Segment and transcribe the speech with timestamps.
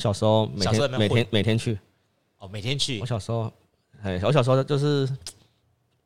[0.00, 1.78] 小时候每天每天每天去，
[2.38, 2.98] 哦，每天去。
[3.00, 3.52] 我小时候，
[4.02, 5.08] 哎，我小时候就是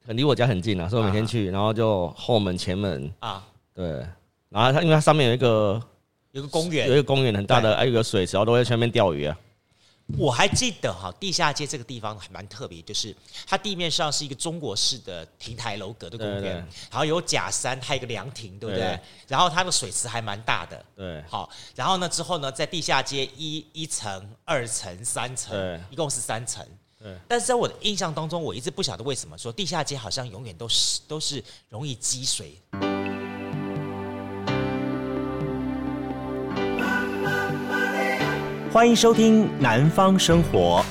[0.04, 3.10] 很离我家很近啊，所以我每天去，然后就后门前门。
[3.20, 3.88] 啊，对，
[4.48, 5.80] 然后它因为它上面有一个
[6.32, 9.38] 有个公园，有一个公园很大的，还有个水池，然后都在前面钓鱼啊。
[10.18, 13.14] 我还记得哈，地下街这个地方还蛮特别，就是
[13.46, 16.56] 它地面上是一个中国式的亭台楼阁的公园，
[16.90, 19.00] 然后有假山，还有一个凉亭，对不对？
[19.26, 21.24] 然后它的水池还蛮大的，对。
[21.26, 26.64] 好，然后呢之后呢，在地下街一一层、二层、三层，一共是三层。
[26.98, 27.16] 对。
[27.26, 32.60] 但是在我的印象当中，我一直不晓得为什么说地下街好像永远都是都是容易积水。
[38.74, 40.84] 欢迎收听《南方生活》。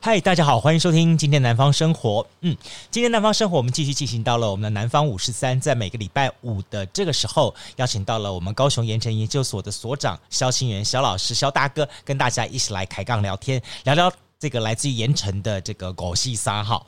[0.00, 2.22] 嗨，大家好，欢迎收听今天《南方生活》。
[2.42, 2.56] 嗯，
[2.92, 14.12] 今天《南方生活》我们继续进行到了我们的南方五十三，在每个礼拜五的这个时候，邀请到了我们高雄盐城研究所的所长肖清元肖老师肖大哥，跟大家一起来开杠聊天，聊聊。
[14.40, 16.80] 这个来自于盐城的这个狗戏沙哈，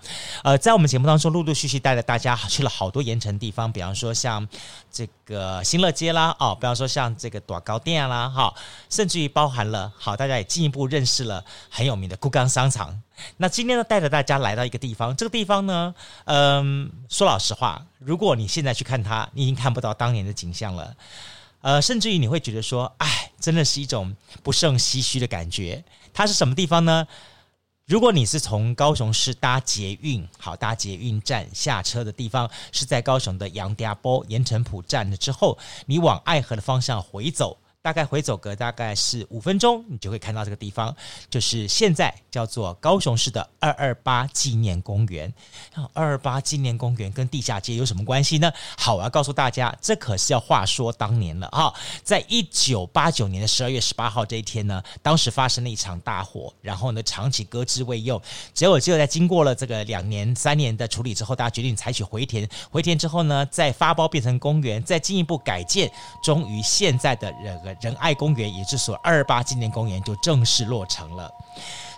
[0.44, 4.46] 呃，在我们节目当中陆陆续续带着大家去了好多盐城地方，比方说像
[4.88, 8.54] 这个新乐街啦，哦，比方说像这个短高店啦，哈，
[8.88, 13.02] 甚至于包含了好，大家也进一步认识了很有名的龟冈商场。
[13.38, 15.92] 那今天呢，带着大家来到一个地方，这个地方呢，
[16.26, 20.94] 嗯、呃，说老实话，如果你现在去看它，你已经看不到当年的景象了，
[21.62, 25.82] 呃，甚至于你会觉得说，哎，真的是一种不胜唏嘘的感觉。
[26.14, 27.04] 它是什么地方呢？
[27.90, 37.58] 如果你是从高雄市搭捷运，好，搭捷运站下车的地方是在高雄的杨家坡盐城埔站了之后，你往爱河的方向回走。
[37.82, 40.94] 大概回走个大概是五分钟，你就会看到这个地方，
[41.30, 45.32] 就是现在叫做高雄市的二二八纪念公园。
[45.94, 48.52] 二二八纪念公园跟地下街有什么关系呢？
[48.76, 51.72] 好，我要告诉大家，这可是要话说当年了啊。
[52.04, 58.20] 在一九八九年的十二月十八号这一天呢，当时发生了一场大火，然后呢长期搁置未用，
[58.52, 65.90] 结果只有在经过了这个两年三年的处理之后，大家决定采取回填，回填之后呢，再发包变成公园，再进一步改建，
[66.22, 67.69] 终于现在的人。
[67.80, 71.32] 仁爱公园，也就是所二二八纪念公园就正式落成了，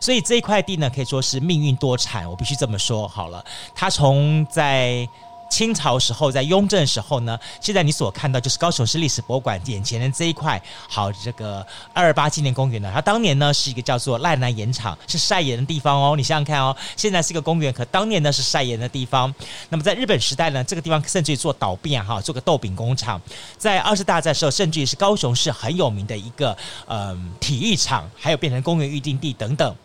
[0.01, 3.45] 所以这一块地呢，可以说是命运多舛，我必须这么说好了。
[3.75, 5.09] 它从在
[5.53, 16.15] 清朝时候，在雍正时候呢，现在你所看到就是高雄市历史博物馆眼前的这一块，好，这个二二八纪念公园呢，它当年呢是一个叫做赖南盐场，是晒盐的地方哦。
[16.17, 19.33] 你想想看哦，现在是一个公园，可当年呢是晒盐的地方。
[19.69, 23.21] 那么在日本时代呢，这个地方甚至于做倒变哈，做个豆饼工厂。
[23.59, 29.77] 在二次大战时候，甚至于是高雄市很有名的一个嗯、体育场，还有变成公园预定地等等。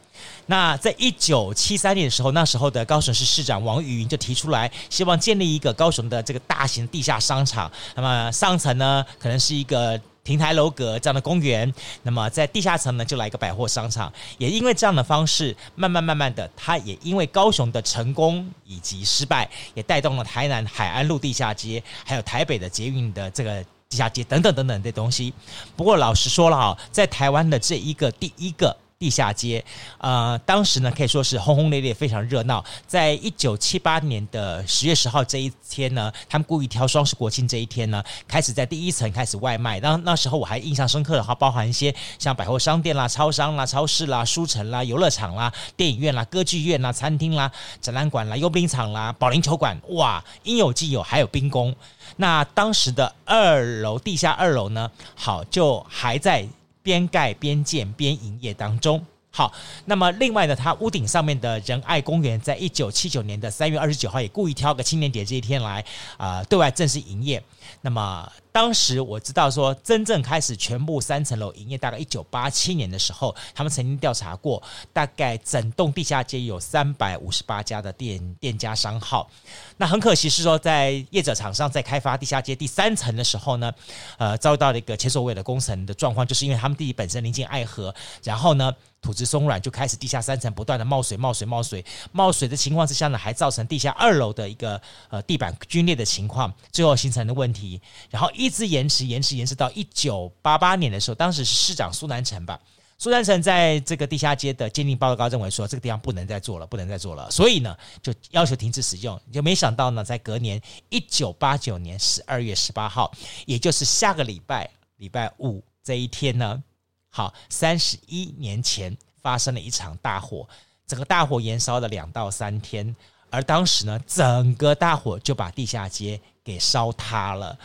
[0.48, 7.70] 那在一九七三年的时候，那时候的高雄市市长王玉云就提出来，希望建立一个高雄的这个大型地下商场。
[7.96, 11.70] 那么上层呢，可能是一个亭台楼阁这样的公园；
[12.04, 14.12] 那么在地下层呢，就来一个百货商场。
[14.38, 25.34] 也因为这样的方式，慢慢慢慢的，它也因为高雄的成功以及失败，也带动了台南海安路地下街，还有台北的捷运的这个地下街等等等等的东西。
[25.76, 28.76] 不过老实说了哈，在台湾的这一个第一个。
[29.00, 29.64] 地下街，
[30.00, 32.66] 呃，当时呢可以说是轰轰烈烈，非常热闹。
[32.88, 39.80] 在一九七八年的十月十号这一天呢，他们故意挑双十国庆这一天呢，开始在第一层开始外卖。
[39.82, 51.76] 那那时候我还印象深刻的话，包含一些像百货商店啦、超商啦、超市啦、书城啦、游乐场啦、电影院啦、歌剧院啦、餐厅啦、展览馆啦、溜冰场啦、保龄球馆，哇，应有尽有，还有冰工。
[52.16, 56.48] 那当时的二楼，地下二楼呢，好，就还在。
[56.88, 59.06] 边盖边建边营业当中。
[59.30, 59.52] 好，
[59.84, 65.84] 那么另外呢，它屋顶上面的仁爱公园，在一九七九年的三月二十九号，也故意挑个青年节这一天来
[66.16, 67.44] 啊、呃，对外正式营业。
[67.82, 79.30] 那么当时我知道说，真正开始全部三层楼营业，大概一九八七年的时候，他们曾经调查过，大概整栋地下街有三百五十八家的店店家商号。
[79.78, 83.72] 那很可惜是说，在业者厂商在开发地下街第三层的时候呢，
[84.18, 87.94] 呃，遭到了一个前所未有的工程的状况，就是因为他们地本身临近爱河，
[88.24, 88.74] 然后呢。
[89.00, 97.80] 土质松软，就开始地下三层不断的冒水、冒水、冒水、冒水的情况之下呢，还造成地下二楼的一个呃地板龟裂的情况，最后形成的问题，
[98.10, 102.58] 然后一一直延迟、延迟、延迟到一九八八年的时候，当时是市长苏南成吧，
[102.98, 113.12] 苏南成在这个地下街的鉴定报告认为说，这个地方不能再做了，不能再做了，所以呢就要求停止使用，就没想到呢，在隔年一九八九年十二月十八号，
[113.46, 116.64] 也就是下个礼拜礼拜五这一天呢。
[117.10, 120.48] 好，三十一年前发生了一场大火，
[120.88, 122.96] 整个大火延烧了两到三天，
[123.30, 127.60] 而当时呢，整个大火就把地下街给烧塌了。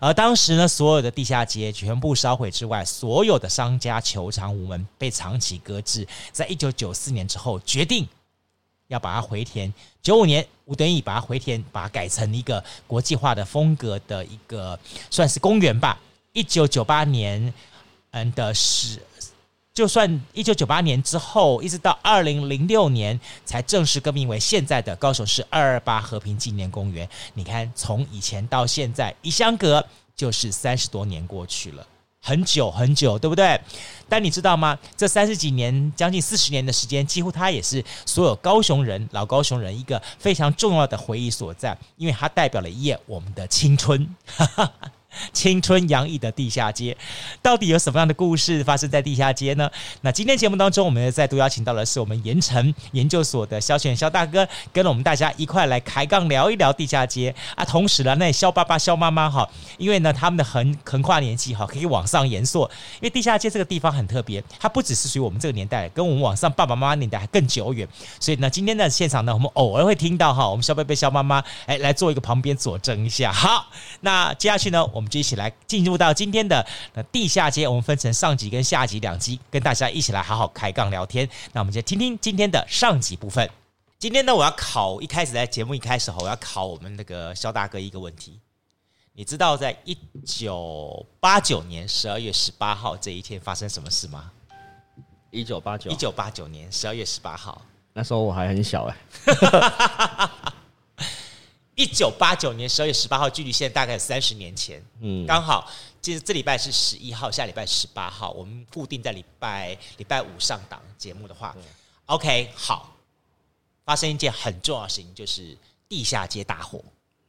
[0.00, 6.06] 而当时呢，所有的地下街全部烧毁之外，所有的商家、球场、午门被长期搁置。
[6.32, 8.06] 在一九九四年之后，决定
[8.86, 9.72] 要把它回填。
[10.00, 14.78] 九五年，吴敦义把它回填，把它改成一个国际化的风格的一个
[15.10, 15.98] 算是公园吧。
[16.32, 17.52] 一九九八年，
[18.12, 19.02] 嗯的是，
[19.78, 27.08] 就算一九九八年之后，一直到二零零六年才正式更名为现在的高雄市二二八和平纪念公园。
[27.34, 29.86] 你看，从以前到现在，一相隔
[30.16, 31.86] 就是三十多年过去了，
[32.20, 33.60] 很久很久，对不对？
[34.08, 34.76] 但你知道吗？
[34.96, 44.12] 这三十几年，将近四十年的时间，几乎它也是所有高雄人、老高雄人一个非常重要的回忆所在，因为它代表了一夜我们的青春。
[45.32, 46.96] 青春洋溢的地下街，
[47.42, 49.70] 到底有什么样的故事发生在地下街呢？
[50.02, 57.64] 那今天节目当中，我们再度邀请到的是我们盐城研究所的肖选肖大哥，跟我们大家一块来开杠聊一聊地下街啊。
[57.64, 59.48] 同时呢，那肖爸爸、肖妈妈哈，
[59.78, 62.70] 因为呢他们的横横跨年纪哈，可以往上延缩。
[62.96, 67.86] 因为地下街这个地方很特别，它不只是属于我们这个年代，跟我们往上爸爸妈妈年代还更久远。
[68.20, 73.32] 所以呢，今天的现场呢，我们偶尔会听到哈，我们肖贝贝、肖妈妈哎来做一个旁边佐证一下。
[73.32, 73.66] 好，
[74.00, 76.64] 那接下去呢，我们就一起来进入到今天的
[76.94, 81.28] 那地下街，我们分成上集跟下集两集，跟大家一起来好好开杠聊天。
[81.52, 83.48] 那我们就听听今天的上集部分。
[83.98, 88.38] 今天呢，我要考一开始在节目一开始，我要考我们那个肖大哥一个问题。
[89.12, 94.30] 你知道在一九八九年十二月十八号这一天发生什么事吗？
[95.32, 97.60] 一九八九，一九八九年十二月十八号，
[97.92, 98.96] 那时候我还很小哎。
[101.78, 104.84] 一九八九年十二月十八号，距离现在大概有三十年前。
[104.98, 105.70] 嗯，刚好，
[106.02, 111.56] 其实这礼拜是十一号，下礼拜十八号，我们固定在礼拜礼拜五上档节目的话
[112.06, 112.96] ，OK，好，
[113.84, 115.56] 发生一件很重要的事情，就是
[115.88, 116.82] 地下街大火。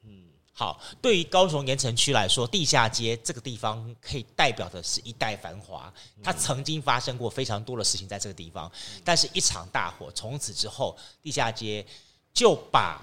[0.03, 5.93] 嗯，好，对于高雄盐城区来说，地下街这个地方可以代表的是一代繁华，
[6.23, 8.71] 它曾经发生过非常多的事情在这个地方，
[9.05, 11.85] 但是一场大火，从此之后，地下街
[12.33, 12.99] 就把。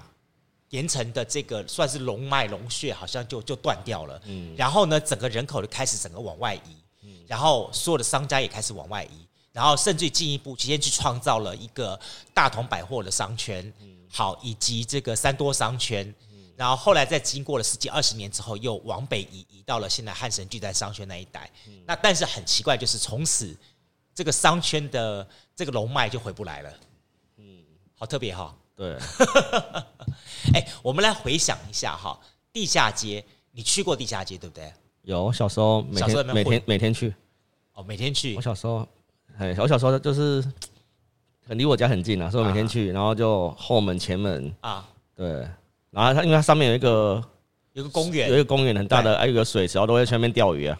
[0.69, 4.21] 盐城的这个算是龙脉龙穴，好像就就断掉了。
[4.25, 6.75] 嗯，然后呢，整个人口就开始整个往外移。
[7.03, 11.97] 嗯，然后所有的商家也开始往外移，然后甚至进一步直接去创造了一个
[12.33, 13.71] 大同百货的商圈。
[13.79, 16.13] 嗯，好，以及这个三多商圈。
[16.31, 21.49] 嗯，然后后来在经过了十几二十年之后，又往北移，移到了现在汉神巨蛋商圈那一带。
[21.67, 23.55] 嗯，那但是很奇怪，就是从此
[24.13, 25.25] 这个商圈的
[25.55, 26.73] 这个龙脉就回不来了。
[27.37, 27.63] 嗯，
[27.95, 28.53] 好特别哈。
[28.77, 28.95] 对，
[30.53, 32.17] 哎，我们来回想一下哈，
[32.53, 34.71] 地下街，你去过地下街对不对？
[35.01, 37.11] 有，小时候每天每天每天去，
[37.73, 38.35] 哦，每天去。
[38.35, 38.87] 我小时候，
[39.39, 40.45] 哎，我小时候就是
[41.47, 44.53] 很离我家很近啊，所以我每天去，然后就后门前门。
[44.61, 45.27] 啊，对，
[45.89, 47.19] 然后它因为它上面有一个
[47.73, 50.79] 有个公园，有一个公园很大的，还有个水池，然后都在前面钓鱼啊。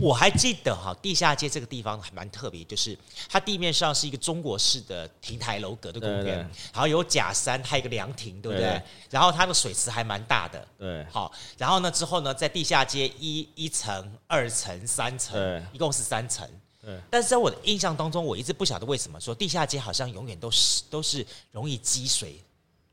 [0.00, 2.96] 我还记得哈，地下街这个地方还蛮特别，就是
[3.26, 6.38] 它地面上是一个中国式的亭台楼阁的公园，
[6.74, 8.82] 然后有假山，还有一个凉亭，对不对？
[9.08, 11.06] 然后它的水池还蛮大的，对。
[11.10, 16.46] 好，然后呢之后呢，在地下街一一层、二层、三层，一共是三层。
[16.82, 17.00] 对。
[17.08, 22.38] 但是在我的印象当中，我一直不晓得为什么说地下街好像永远都是都是容易积水。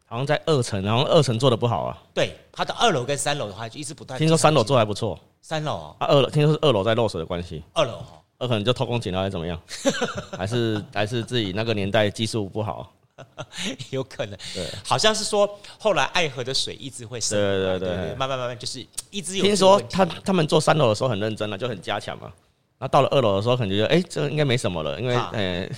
[0.07, 2.01] 好像在二层，然后二层做的不好啊。
[2.13, 4.18] 对，它的二楼跟三楼的话就一直不断。
[4.18, 5.19] 听说三楼做还不错。
[5.47, 7.63] 三楼啊，二楼听说是二楼在漏水的关系。
[7.74, 9.62] 二楼哈，二可能就偷工减料还是怎么样？
[10.36, 12.91] 还是还是自己那个年代技术不好？
[13.91, 14.36] 有可能。
[14.55, 17.38] 对，好像是说后来爱河的水一直会升。
[17.38, 19.43] 对对对，慢慢慢慢就是一直有。
[19.43, 22.34] 听说他他们做三楼的时候很认真了，就很加强嘛。
[22.79, 25.69] 那到了二楼的时候，可能觉得哎，这应该没什么了，因为哎。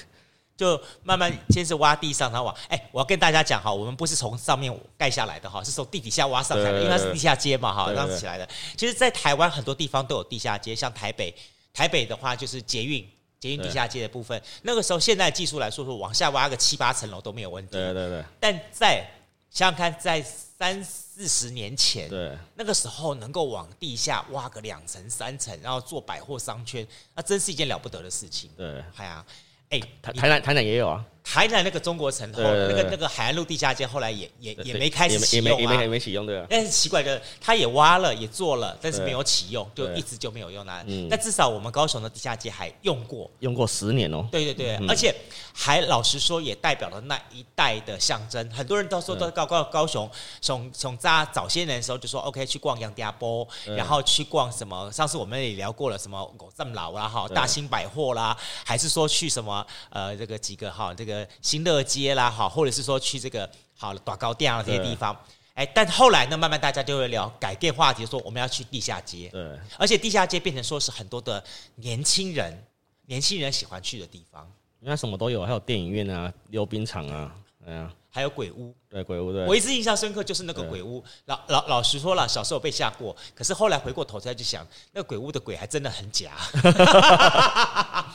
[0.58, 8.50] 就慢慢先是挖地上，然后往哎，我要跟大家讲哈，我们不是从上面盖下来的哈，是从地底下挖上来的，因为它是地下街嘛哈，这样起来的。
[8.76, 11.32] 其实，在台湾很多地方都有地下街，像台北，
[11.72, 13.08] 台北的话就是捷运，
[13.40, 14.42] 捷运地下街的部分。
[14.64, 17.74] 那个时候，现在技术来说，说往下挖个七八层楼都没有问题。
[17.74, 18.26] 对对对。
[18.40, 19.08] 但在
[19.52, 28.50] 想想看，在三四十年前，对那个时候能够往地下挖个两层三层，然后做百货商圈，那真是一件了不得的事情。
[28.58, 29.24] 对，哎呀。
[29.70, 36.48] 哎，台台南台南也有啊，台南那个中国城后那个那个海岸路地下街后来也也也没开始启用啊，也没也没启用对啊。
[36.50, 40.82] 但是奇怪的，他也挖了也做了，但是没有启用，就一直就没有用那。
[41.10, 44.26] 那至少我们高雄的地下街还用过，用过十年哦。
[44.32, 45.14] 对对对，而且
[45.54, 48.50] 还老实说也代表了那一代的象征。
[48.50, 54.90] 很多人都说都高高高雄，从从早早些年的时候就说 OK 去逛杨家坡，然后去逛什么？
[54.94, 59.66] 上次我们也聊过了，什么五这么老啦哈，大兴百货啦，还是说去什么？
[59.90, 65.16] 呃，这个几个哈，这个新乐街啦，好，或者是说去这个好了大高店啊这些地方，
[65.54, 69.30] 哎，但后来呢，慢慢大家就会聊改变话题，说我们要去地下街。
[69.30, 71.44] 对，而且地下街变成说是很多的
[71.76, 72.64] 年轻人，
[73.06, 74.52] 年轻人喜欢去的地方。
[74.80, 77.32] 因为什么都有，还有电影院啊，溜冰场啊，
[77.66, 78.74] 哎呀，还有鬼屋。
[78.88, 79.44] 对，鬼屋对。
[79.46, 81.04] 我一直印象深刻就是那个鬼屋。
[81.26, 86.32] 老老老实说了，小时候被吓过，可是后来回过头再去想，那个鬼屋的鬼还真的很假。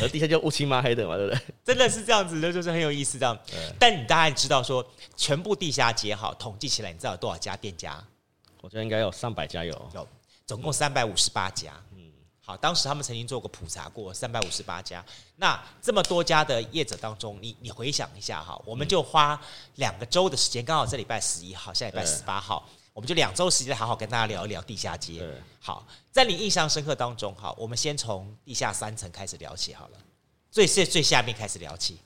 [0.00, 1.40] 而地下就乌漆嘛黑的嘛，对不对？
[1.64, 3.38] 真的是这样子的，就是很有意思这样。
[3.78, 4.86] 但你大概知道说，
[5.16, 8.02] 全部地下街好统计起来，你知道有多少家店家？
[8.60, 10.08] 我觉得应该有上百家有，有
[10.44, 11.72] 总共三百五十八家。
[11.94, 12.10] 嗯，
[12.44, 15.04] 好，当时他们曾经做过普查过，三百五十八家。
[15.36, 19.40] 那这么多家的业者当中，你你回想一下哈，我们就花
[19.76, 22.68] 两个周的时间，刚好这礼拜十一号，下礼拜十八号。
[22.96, 25.22] 我们就两周时间，好好跟大家聊一聊地下街。
[25.60, 29.98] 好，在你印象深刻当中，好，我们先从地下三层开始聊起好了，
[30.50, 31.98] 最最最下面开始聊起。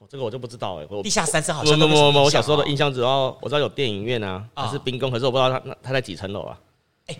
[0.00, 0.86] 哦，这个我就不知道哎。
[1.00, 1.78] 地下三层好像……
[1.78, 6.58] 不不不，我小时候的印象只要我知道有电影院啊，还是冰宫，可是我不知道它它在几层楼啊。
[7.06, 7.16] 哎，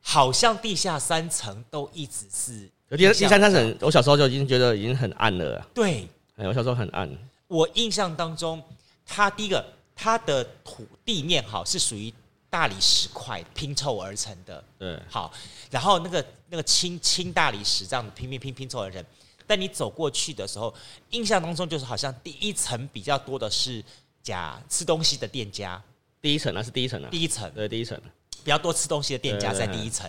[0.00, 2.70] 好像地下三层都一直是。
[2.96, 5.66] 地下第三层，我小时候就已经觉得已经很暗了。
[5.74, 7.10] 对，哎，我小时候很暗。
[7.48, 8.62] 我印象当中，
[9.04, 12.14] 它第一个，它的土地面好是属于。
[12.48, 15.32] 大理石块拼凑而成的，对，好，
[15.70, 19.04] 然后那个那个青青大理石这样子拼拼拼拼凑而成，
[19.46, 20.74] 但你走过去的时候，
[21.10, 23.84] 印象当中就是好像第一层比较多的是
[24.22, 25.82] 假吃东西的店家，
[26.20, 27.50] 第一层那是第一层啊，第一层。
[27.52, 28.00] 对第一层。
[28.44, 30.08] 比较多吃东西的店家在第一层，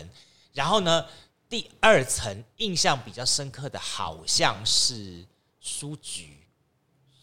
[0.53, 1.03] 然后呢，
[1.49, 5.25] 第二层印象比较深刻的好像是
[5.59, 6.37] 书局。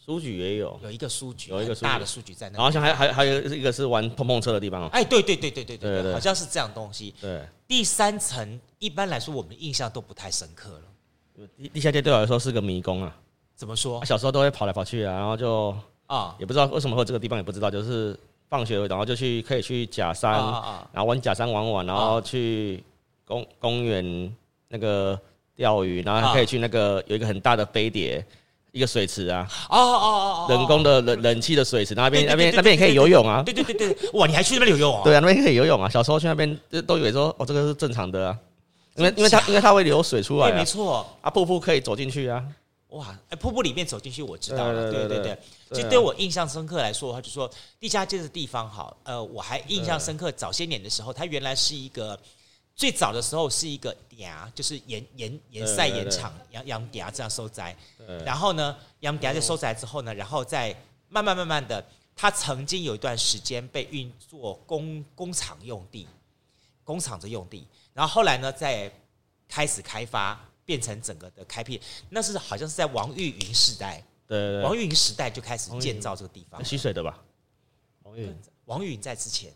[0.05, 2.59] 书局也有，有一个书局，有一个大的书局在那。
[2.59, 4.89] 好像还还还有一个是玩碰碰车的地方哦。
[4.91, 7.11] 哎，对对对对对对，好像是这样东西。
[7.19, 11.47] 对，第三层一般来说我们印象都不太深刻了。
[11.57, 13.17] 地地下街对我来说是个迷宫啊。
[13.55, 14.05] 怎么说？
[14.05, 18.15] 小时候都会跑来跑去啊，然后就啊，也不知道为什么会这个地方，也不知道，就是
[18.47, 20.33] 放学然后就去可以去假山，
[20.93, 22.83] 然后玩假山玩玩，然后去
[23.25, 24.35] 公公园
[24.67, 25.19] 那个
[25.55, 28.23] 钓鱼，然后还可以去那个有一个很大的飞碟。
[28.75, 33.41] 一个水池啊，哦哦哦人工的冷冷气的水池，那边那边那边也可以游泳啊。
[33.41, 35.01] 对对对对，哇，你还去那边游泳啊？
[35.01, 35.87] 对啊，那边可以游泳啊。
[35.87, 38.37] 小时候去那边都以为说，哦，这个是正常的啊，
[38.97, 40.51] 因为因为它因为它会流水出来。
[40.51, 42.43] 没错啊，瀑布可以走进去啊。
[42.89, 44.91] 哇，哎，瀑布里面走进去我知道了。
[44.91, 45.37] 对对对，
[45.71, 48.97] 其实对我印象深刻来说，的话就说地下街的地方好。
[49.03, 52.19] 呃，我还印象深刻，早些年的时候，它原来是一个。
[52.75, 57.75] 最早的时候是一个嗲，就是盐盐盐晒盐场，洋洋嗲这样收摘。
[58.25, 60.75] 然后呢，洋嗲就收摘之后呢，然后再
[61.07, 61.83] 慢慢慢慢的，
[62.15, 66.05] 它曾经有一段时间被运作工工厂用地，
[66.83, 67.65] 工厂的用地。
[67.93, 68.91] 然后后来呢，再
[69.47, 71.79] 开始开发，变成整个的开辟。
[72.09, 76.63] 那是好像是在王玉云时代，对，王玉云时代就开始建造这个地方。
[76.63, 77.23] 溪水的吧？
[78.03, 79.53] 王玉王玉云在之前。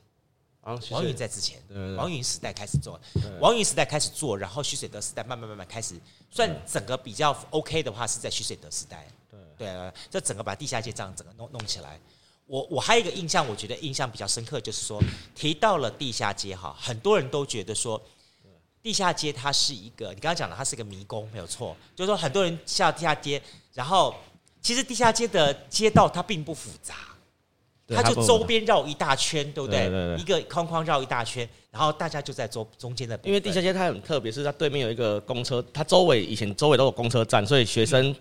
[0.62, 1.62] 王云在之前，
[1.96, 3.00] 王云时代开始做，
[3.39, 6.00] 王云时代开始做，然后徐水德时代慢慢慢慢开始，
[6.30, 9.39] 算整个比较 OK 的话是在徐水德时代，对。
[9.58, 12.00] 对啊，这整个把地下街这样整个弄弄起来。
[12.46, 15.04] 我我还有一个印象，我觉得印象比较深刻，就是说
[15.36, 18.01] 提到了地下街哈，很多人都觉得说
[18.82, 23.42] 地下街它是一个，你刚刚讲的它是一个迷宫，没有错，就是说很多人下地下街，
[23.74, 24.16] 然后
[24.62, 26.96] 其实地下街的街道它并不复杂。
[27.89, 29.81] 它就周边绕一大圈，对不对？
[29.81, 33.19] 对对对，一个框框绕一大圈，然后大家就在中中间的。
[33.24, 38.15] 因为地下街它很特别，是它对面有一个公车，它周围以前周围都有公车站，所以学生。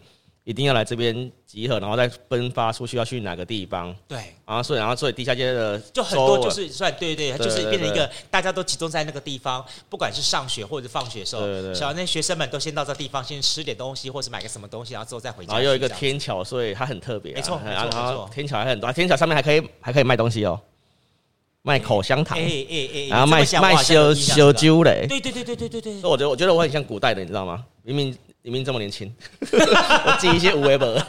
[0.49, 3.95] 一定要来这边集合，然后再分发出去要去哪个地方？
[4.09, 11.43] 对，然后所以然后所以地下街的就很多，就是算对对对，就是变成一个大家都集中在那个地方，不管是上学或者放学的时候，
[11.75, 15.53] 小那学生们都先到这地方先吃点东西，或是买个什么东西，然后之后再回家。
[15.53, 17.35] 然后有一个天桥，所以它很特别。
[17.35, 20.59] 没错没错没错，天桥还很多，天桥上面还可以还可以卖东西哦，
[21.61, 26.01] 卖口香糖，哎哎哎，然后卖卖烧烧酒嘞，对对对对对对对。
[26.01, 27.63] 所以我觉得我觉得我很像古代的，你知道吗？
[27.83, 28.17] 明明。
[28.49, 30.95] 明明这么年轻， 我记一些无为本。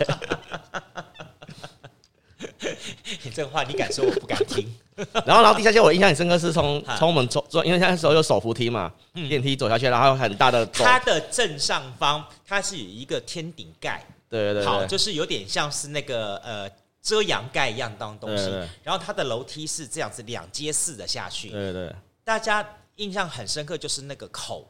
[3.24, 4.68] 你这个话你敢说，我不敢听。
[5.26, 10.66] 然后，然后地下街我印象很深刻，是从从我们走走，因为那时候有手扶梯嘛，电梯走下去，然后有很大的。
[10.68, 16.70] 它的正上方，它是有一个天顶盖，对对对，好，就是有点像是那个呃
[17.02, 18.50] 遮阳盖一样当东西。
[18.84, 21.96] 然后它的楼梯是这样子两阶式的下去，对对。
[22.26, 22.68] 大家
[22.98, 24.70] 印象很深刻，就是那个口。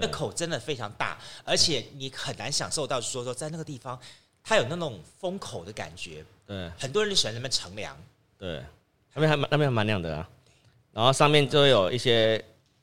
[0.00, 3.98] 那口真的非常大，而且你很难享受到说说在那个地方，
[4.42, 6.24] 它有那种风口的感觉。
[6.46, 7.96] 对，很多人喜欢那边乘凉。
[8.38, 8.64] 对，
[9.14, 10.28] 那边还蛮那边还蛮凉的啊。
[10.92, 12.36] 然后上面就有一些，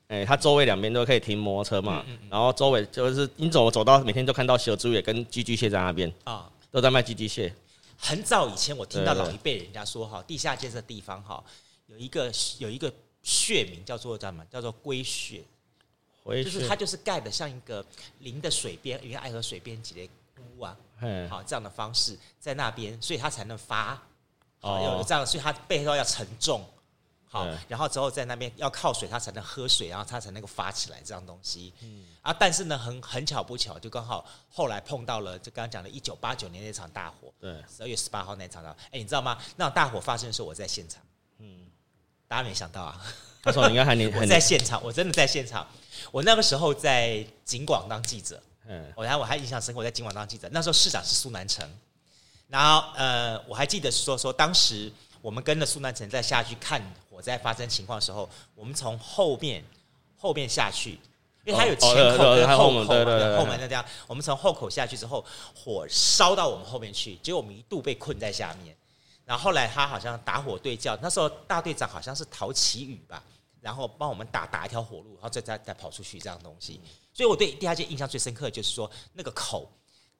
[0.08, 2.04] 哎、欸，它周围两边都可以停摩托车嘛。
[2.08, 7.54] 嗯嗯嗯，然后周围就是你走走到每天都看到小猪也跟寄居蟹在那边啊，都在卖寄居蟹。
[7.98, 11.44] 很早以前我听到老一辈人家说哈，地下街这地方哈，
[11.88, 12.94] 有一个有一个
[13.24, 14.46] 穴名叫做叫什么？
[14.46, 15.44] 叫做龟穴，
[16.34, 17.86] 就是它就是盖的像一个
[18.20, 20.78] 临的水边，因为爱河水边几的屋啊，
[21.30, 24.02] 好这样的方式在那边，所以它才能发。
[24.62, 26.66] 哦，有这样，所以它背后要承重。
[27.30, 31.74] 好，然后之后在那边要靠水，它才能喝水，然后它才能够发起来这样东西。
[31.82, 37.32] 嗯啊，但是呢，很很巧不巧，就刚好后来碰到了，就刚刚讲的一九八九年那场大火。
[37.40, 39.38] 对，十二月十八号那场大火，哎，你知道吗？
[39.58, 41.04] 那场大火发生的时候，我在现场。
[42.28, 43.02] 嗯，大家没想到啊。
[43.42, 45.66] 他说应该还你 我在现场，我真的在现场。
[46.12, 48.42] 我那个时候在警广当记者。
[48.68, 50.50] 嗯，我还我还印象深刻，我在警广当记者。
[50.52, 51.66] 那时候市长是苏南成，
[52.50, 54.92] 然后呃，我还记得说说当时
[55.22, 56.82] 我们跟着苏南成在下去看。
[57.10, 59.64] 火灾发生情况的时候，我们从后面
[60.20, 61.00] 后面下去，
[61.44, 63.84] 因为它有前口跟后口嘛，后门那这样。
[64.06, 68.76] 我们从后口下去之后，火烧到我们后面去，结果我们一度被困在下面。
[69.28, 73.22] 然后后来他好像打火对叫，那时候大队长好像是陶启宇吧，
[73.60, 76.80] 然后帮我们打打一条火路，然后再再再跑出去这样东西。
[77.14, 79.70] 所以我对地下街印象最深刻的就是说那个口，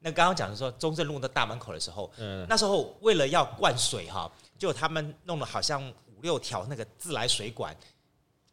[0.00, 2.12] 那刚刚讲的说中正路的大门口的时候，
[2.46, 5.92] 那时候为了要灌水哈，就他们弄了好像。
[6.18, 7.72] 五六条那个自来水管，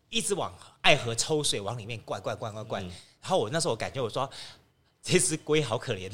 [0.10, 2.84] 一直往爱河抽水，往里面灌灌灌灌灌。
[2.84, 4.30] 然后我那时候我感觉我说，
[5.06, 6.10] 这只龟好可怜，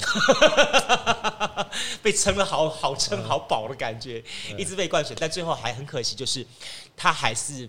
[2.02, 4.22] 被撑了好好撑好饱的感觉，
[4.58, 5.16] 一直被灌水。
[5.18, 6.46] 但最后还很可惜，就是
[6.94, 7.66] 他还是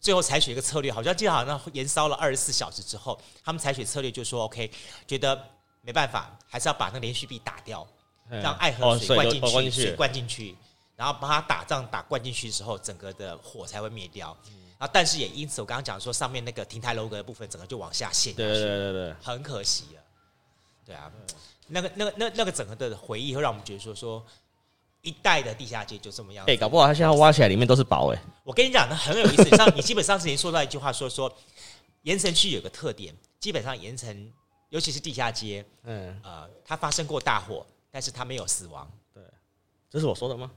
[0.00, 4.70] 最后采取一个策略，好像记得好像延烧了二十四小时之后，他们采取策略就是说 OK，
[5.06, 5.38] 觉得
[5.82, 7.86] 没办法，还是要把那个连续壁打掉，
[8.30, 10.56] 让爱河水灌进去，水灌进去。
[10.96, 14.34] 然后帮他打仗打灌进去的时候，整个的火才会灭掉。
[14.78, 18.42] 然后但是也因此，我刚刚讲说上面那个亭台楼阁的部分，整个就往下陷下去。
[18.42, 19.95] 对对对对，很可惜啊。
[20.86, 21.10] 对啊，
[21.66, 24.24] 那个那个那那个整个的回忆会让我们觉得说说
[25.02, 26.44] 一代的地下街就这么样。
[26.46, 28.22] 哎，搞不好他现在挖起来里面都是宝哎。
[28.44, 29.44] 我跟你讲，那很有意思。
[29.56, 31.30] 像你基本上之前说到一句话，说说
[32.02, 34.32] 盐城区有个特点，基本上盐城
[34.68, 38.88] 尤其是地下街，嗯呃，它发生过大火，但是它没有死亡。
[39.12, 39.22] 对，
[39.90, 40.50] 这是我说的吗？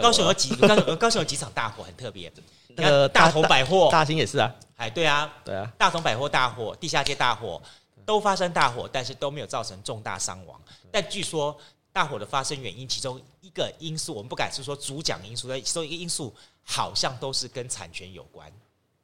[0.00, 2.32] 高雄有几高雄高雄有几场大火很特别，
[2.76, 7.60] 那个大同百货大兴也是啊，哎对啊对啊，大同百货大火、地下街大火
[8.06, 10.58] 都发生大火，但是都没有造成重大伤亡。
[10.90, 11.54] 但据说
[11.92, 18.50] 大火的发生原因，其中一个因素我们不敢是说主讲因素，但其中一个因素好像都是跟产权有关。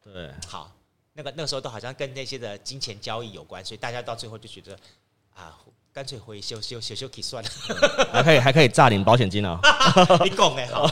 [0.03, 0.71] 对，好，
[1.13, 4.79] 那个那个时候都好像跟那些的金钱交易有关，所以大家到最后就觉得
[5.35, 5.59] 啊。
[5.95, 7.51] 干脆回修修修修可以算了，
[8.11, 9.59] 还可以还可以诈领保险金哦。
[10.25, 10.87] 你讲哎，好，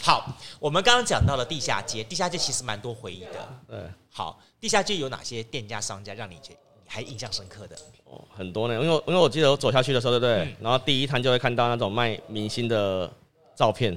[0.02, 3.48] 好，我们刚刚讲到了地下街，地下街其实蛮多回忆的。
[3.68, 3.78] 对，
[4.10, 7.76] 好，地下街有哪些店家商家让你觉得还印象深刻的？
[8.04, 10.44] 哦，很多呢，因为因为我记得我走下去的时候，对不对？
[10.44, 13.10] 嗯、然后第一摊就会看到那种卖明星的
[13.54, 13.96] 照片，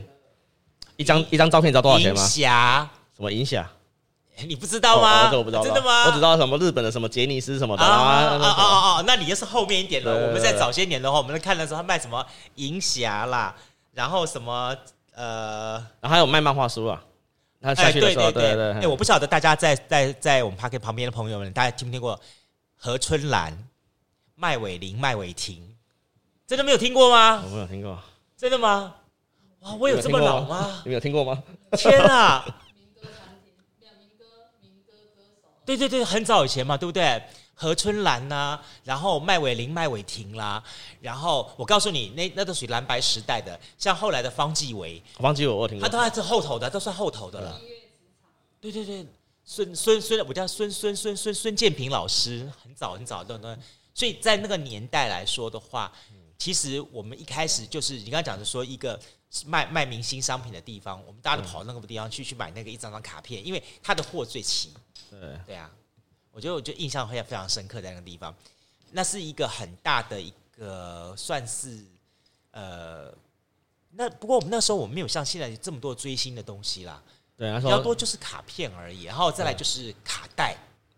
[0.95, 2.21] 一张一张照片你知道多少钱吗？
[2.21, 3.69] 银霞，什么银霞？
[4.47, 5.29] 你不知道吗？
[5.29, 6.05] 这我不知道，真的吗？
[6.05, 9.03] 我只知道什么日本的什么杰尼斯什么的啊啊啊啊！
[9.05, 10.27] 那你就是后面一点了。
[10.27, 13.55] 我们在早些年的话，我们看的时候，他卖什么银霞啦，
[13.93, 14.75] 然后什么
[15.13, 17.03] 呃，然后还有卖漫画书啊。
[17.63, 18.71] 他下去的时候，对对对。
[18.81, 22.19] 哎，我不晓得大家在在在我们 Park 旁边的朋友们，大家听没听过
[22.75, 23.57] 何春兰、
[24.35, 25.75] 麦伟林、麦伟婷？
[26.45, 27.41] 真的没有听过吗？
[27.45, 27.97] 我没有听过。
[28.35, 28.93] 真的吗？
[29.61, 30.81] 哇，我有这么老吗？
[30.83, 31.41] 你们有听过吗？
[31.71, 32.45] 天啊！
[35.65, 37.23] 对对对，很早以前嘛，对不对？
[37.63, 40.61] 何春兰呐、啊，然后麦伟林、麦伟婷啦，
[40.99, 43.57] 然后我告诉你，那那都属于蓝白时代的。
[43.77, 47.61] 像后来的方继伟，方继伟我听过，他都还是后头的，都算后头的了。
[48.59, 49.05] 对对对，
[49.45, 53.63] 孙孙孙，我叫孙孙孙孙孙建平老师，很早很早的，对对。
[53.93, 55.89] 所以在那个年代来说的话，
[56.37, 58.99] 其实我们一开始就是你刚刚讲的说一个
[59.45, 64.73] 卖卖明星商品的地方，我们大家都跑到那个地方去去买那个一张张卡片，因为他的货最齐。
[65.09, 65.69] 对对啊，
[66.33, 68.35] 我觉得我就印象会非常深刻在那个地方，
[68.91, 71.85] 那是一个很大的一个算是
[72.51, 73.13] 呃，
[73.91, 77.01] 那不过我们那时候我们没有像现在这么多追星的东西啦，
[77.37, 80.57] 对，比较多就是卡片而已，然后再来就是卡带，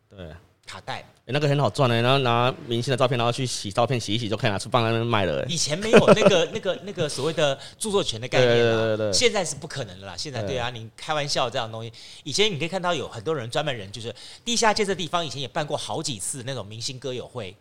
[0.09, 0.33] 对。
[0.65, 5.45] 卡带，欸、那个很好赚的，然后拿明星的照片，然后去洗照片，洗一洗就可以拿出放在那边卖了。
[5.47, 10.15] 以前没有那个、 那个、那个所谓的著作权的概念对对对对，现在是不可能的啦。
[10.17, 17.55] 现在对啊，你开玩笑这样的东西，以前你可以看到有很多人专门人，就是地下街这地方以前也办过好几次那种明星歌友会，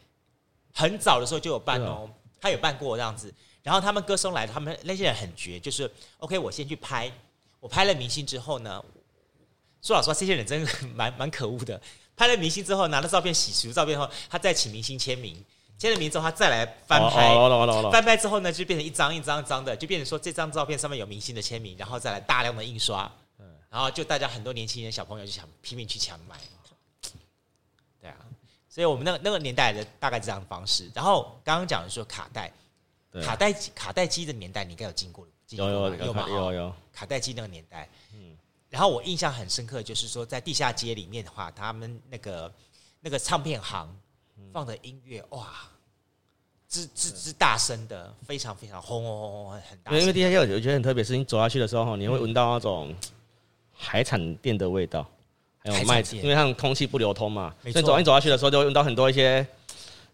[0.73, 2.09] 很早的时候就有办哦，
[2.41, 3.33] 他有办过这样子。
[3.63, 7.11] 然后他们歌声来，他们那些人很绝，就是 OK，我先去拍，
[7.61, 8.83] 我拍了明星之后呢，
[9.83, 11.81] 说老实话，这些人真的蛮蛮可恶的。
[12.17, 15.45] 拍了明星之后，拿了照片洗出照片后，他再请明星签名，
[15.79, 17.35] 签了名之后，他再来翻拍，
[17.91, 23.11] 翻拍之后呢，就变成一张一张一张的，就变成说这张照片上面有明星的签名，然后再来大量的印刷，
[23.69, 26.37] 然后就大家很多年轻人小朋友就想拼命去抢买，
[28.01, 28.17] 对啊，
[28.69, 30.91] 所以我们那个那个年代的大概这样的方式。
[30.95, 32.53] 然后刚刚讲的说卡带，
[33.25, 36.75] 卡带卡带机的年代你应该有经过，有有有有有有。
[36.93, 38.04] 卡带机那个年代，嗯，
[38.75, 42.53] 然后我印象很深刻，就是说在地下街里面的话，他们那个
[43.01, 43.89] 那个唱片行。
[44.53, 45.49] 放的音乐哇，
[46.69, 49.93] 之之之大声的，非常非常轰轰轰轰很大。
[49.97, 52.93] 因为地下街我觉得很特别，是你走下去的时候，你会闻到那种
[53.73, 55.05] 海产店的味道，
[55.59, 59.47] 还有卖，因为它空气不流通嘛，所以走你走下去的时候，就会闻到很多一些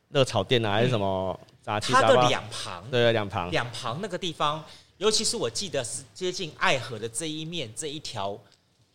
[0.09, 2.09] 热炒店啊，还是什么杂七杂八。
[2.09, 4.63] 它的两旁，对，两旁，两旁那个地方，
[4.99, 8.39] 尤其是我记得是接近爱河的这一面这一条。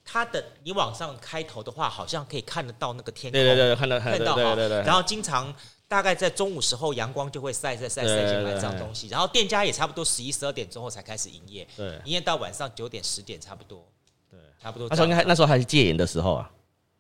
[0.06, 3.42] 它的你往上开头的话，好像可以看得到那个天空。
[3.42, 4.36] 对对对，看到看到。
[4.36, 4.82] 对对对。
[4.84, 5.54] 然后经常
[5.88, 9.08] 大概在中午时候，阳光就会晒晒晒晒进来这样东西。
[9.08, 11.68] 然后店家也差不多十一十二点钟后才开始营业。
[11.76, 11.88] 对。
[12.06, 13.84] 营业到晚上九点十点差不多。
[14.30, 14.40] 对。
[14.62, 14.88] 差不多。
[14.90, 16.52] 那时候应该那时候还是戒严的时候啊。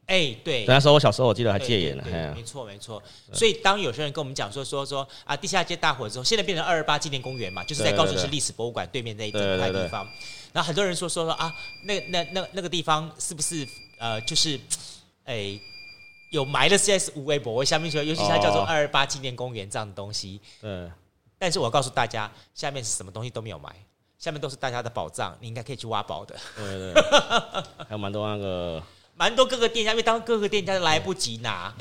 [0.08, 0.66] 哎，对。
[0.66, 2.04] 那时候我小时候我记得还戒严呢。
[2.36, 3.02] 没错没错。
[3.34, 10.08] 所以当有些人跟我们讲说说说啊，地下街大火之后，现在变成二二八纪念公园嘛，就是在高雄市历史博物馆对面那一整块地方。
[10.54, 14.60] 然后很多人说说说啊，那那那那个地方是不是呃，就是，
[15.24, 15.60] 哎，
[16.30, 20.40] 有埋了 CS 无微博，我下面说，尤其它叫做二二八纪念公园这样的东西。
[20.62, 20.92] 嗯。
[21.38, 23.76] 但是我告诉大家，下面是什么东西都没有埋，
[24.20, 26.36] 下面都是大家的宝藏，你应该可以去挖宝的。
[26.56, 27.04] 对对。
[27.80, 28.84] 还有蛮多那个。
[29.16, 31.74] 蛮多各个店家，因为当各个店家都来不及拿。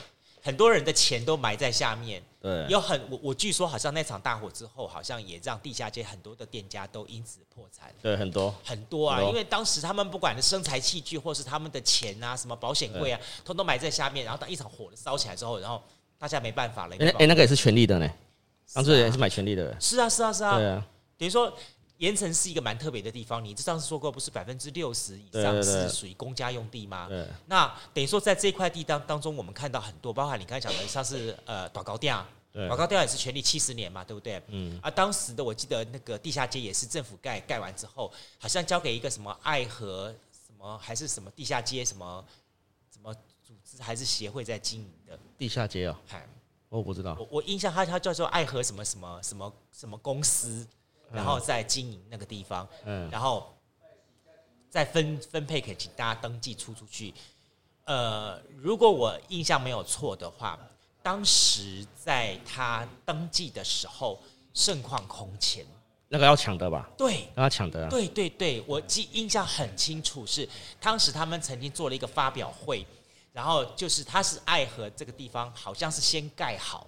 [0.42, 8.54] 很多人的钱都埋在下面，对，有很我我据说好像那场大火之后，好像也让地下街很多的店家都因此破产，对，很多。
[8.62, 15.82] 很多啊，因为当时他们不管是生财器具或是他们的钱啊，什么保险柜啊，通通埋在下面，然后当一场火烧起来之后，然后
[16.18, 16.96] 大家没办法了。
[17.00, 18.06] 哎哎，那个也是权利的呢，
[18.74, 21.50] 当初也是买权利的，是啊是啊是啊，对啊，等于说。
[22.04, 27.06] 盐城是一个蛮特别的地方，你上次说过，不是百分之六十以上是属于公家用地吗？
[27.08, 27.34] 对，对，对。
[27.46, 32.14] 那等于说，在这块地当当中，我们看到很多，包括你刚才讲的，像是呃大高店，
[32.52, 34.42] 对，大高店也是权利七十年嘛，对不对？
[34.48, 34.78] 嗯。
[34.82, 40.14] 啊，当时的我记得那个地下街也是政府盖盖完之后，好像交给一个什么爱河
[40.46, 42.24] 什么还是什么地下街什么
[42.92, 45.98] 什么组织还是协会在经营的地下街啊？
[46.06, 46.28] 嗨，
[46.68, 47.16] 我不知道。
[47.18, 50.66] 我我印象他他叫做爱河什么什么什么什么公司。
[51.12, 53.54] 然后再经营那个地方，嗯，然后
[54.68, 57.14] 再分分配给请大家登记出出去。
[57.84, 60.58] 呃，如果我印象没有错的话，
[61.02, 64.18] 当时在他登记的时候，
[64.52, 65.64] 盛况空前。
[66.08, 66.88] 那个要抢的吧？
[66.96, 67.88] 对，要抢的。
[67.90, 70.48] 对对对，我记印象很清楚，是
[70.80, 72.86] 当时他们曾经做了一个发表会，
[73.32, 76.86] 然后就是他是爱河这个地方，好像是先盖好，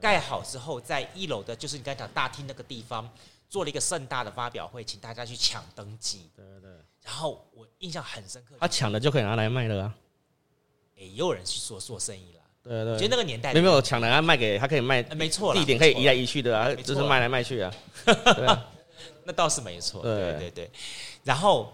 [0.00, 3.08] 盖好之后，在一楼的，就是你刚才讲大厅那个地方。
[3.50, 6.30] 做了一个盛大的发表会，请大家去抢登记。
[6.36, 6.70] 对对对。
[7.02, 9.94] 然后我印象很深刻，他抢了就可以拿来卖了啊。
[10.96, 12.40] 哎，也有人去做做生意了。
[12.62, 12.98] 对对对。
[12.98, 17.74] 觉得那个年代没有抢了，他卖给他可以卖，没错，地点可以移来移去的啊，就是卖来卖去 啊。
[19.24, 20.00] 那倒是没错。
[20.02, 20.70] 对对对。
[21.24, 21.72] 然后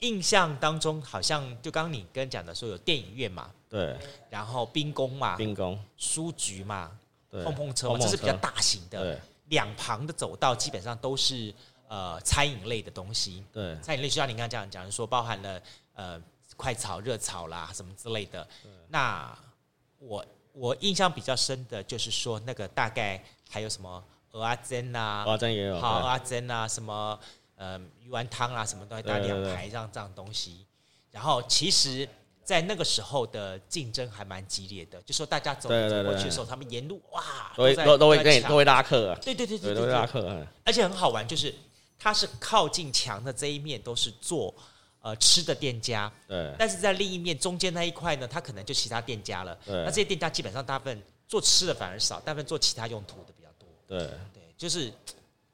[0.00, 3.96] 印象当中，好像就刚刚你跟讲的说有电影院嘛，对。
[4.28, 6.90] 然后兵工嘛，兵工，书局嘛，
[7.30, 9.20] 碰碰车嘛，这是比较大型的。
[9.46, 11.54] 两旁的走道基本上都是
[11.88, 15.62] 呃餐饮类的东西，对，餐饮类就像你刚刚讲讲说，包含了
[15.94, 16.20] 呃
[16.56, 18.46] 快炒、热炒啦什么之类的。
[18.88, 19.36] 那
[19.98, 24.02] 我我印象比较深的就是说，那个大概还有什么
[24.32, 27.18] 蚵仔煎啊，蚵仔煎也有，好蚵仔煎啊，什么
[27.56, 30.66] 呃鱼丸汤啊，什么东西，大概两排这样这样东西。
[31.10, 32.08] 然后其实。
[32.44, 37.22] 在那个时候的竞争还蛮激烈的，就说大家走走过去的时候，他们沿路哇，
[37.56, 41.54] 都会都都会跟都会拉客啊，对对对对对，都会拉客，而且很好玩，就是
[41.98, 44.54] 它是靠近墙的这一面都是做
[45.00, 53.98] 呃吃的店家，对，但是在另一面中间那一块呢，它可能就其他店家了，那这些店家基本上大部分做吃的反而少，大部分做其他用途的比较多，对。
[54.34, 54.92] 对，就是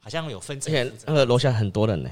[0.00, 2.10] 好像有分层，而且那个楼下很多人呢，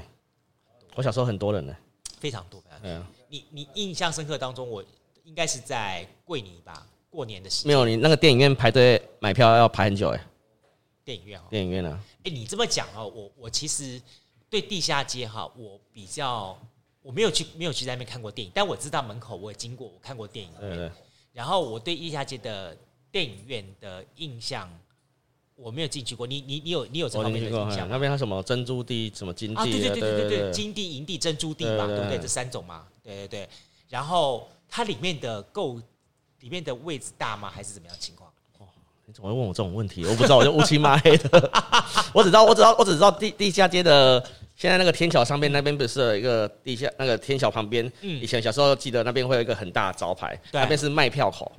[0.95, 1.75] 我小时候很多人呢，
[2.19, 3.05] 非常多，嗯。
[3.29, 4.83] 你你印象深刻当中，我
[5.23, 6.85] 应该是在桂林吧？
[7.09, 10.25] 过年的时候没有，你那个电影院排队买票要排很久哎。
[11.05, 11.99] 电影院啊，电影院啊。
[12.23, 14.01] 哎，你这么讲哦，我我其实
[14.49, 16.57] 对地下街哈，我比较
[17.01, 20.61] 我没有去没有去在那边看过电影，但我知道门口我也经过，我看过电影院。
[20.61, 20.91] 对对。
[21.31, 22.77] 然后我对地下街的
[23.11, 24.69] 电影院的印象。
[25.61, 27.85] 我没有进去过，你你你有你有这方面的印象？
[27.89, 29.59] 那边它什么珍珠地，什么金地？
[29.59, 32.17] 啊，对对对对对对，金地、银地、珍珠地嘛，对不对？
[32.17, 33.49] 这三种嘛，对对对。
[33.89, 35.81] 然后它里面的够，
[36.41, 37.49] 里面的位置大吗？
[37.49, 38.29] 还是怎么样情况？
[38.59, 38.67] 哦，
[39.05, 40.05] 你怎么会问我这种问题？
[40.05, 41.51] 我不知道，我就乌漆嘛黑的。
[42.13, 44.23] 我只知道，我只知道，我只知道地地下街的
[44.55, 51.51] 现在那个天桥上面那边不是有一个地下那个天桥旁边，嗯，以前小时候记得那边会有一个很大的招牌，对那边是卖票口。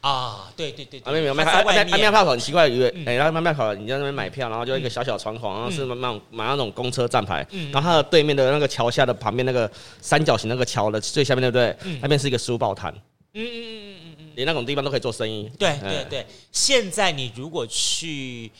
[0.00, 11.98] 啊，对对对，啊没有没有卖，卖卖卖票口很奇怪，以为哎，然后卖票口你在那边买票，然后就一个小小窗口，然后是那种买那种公车站牌，然后它的对面的那个桥下的旁边那个三角形那个桥的最下面对不对？
[12.00, 12.92] 那边是一个书报摊。
[13.34, 14.16] 嗯嗯嗯嗯嗯。
[14.20, 15.50] 嗯，连那种地方都可以做生意。
[15.58, 18.50] 对对对，现在你如果去，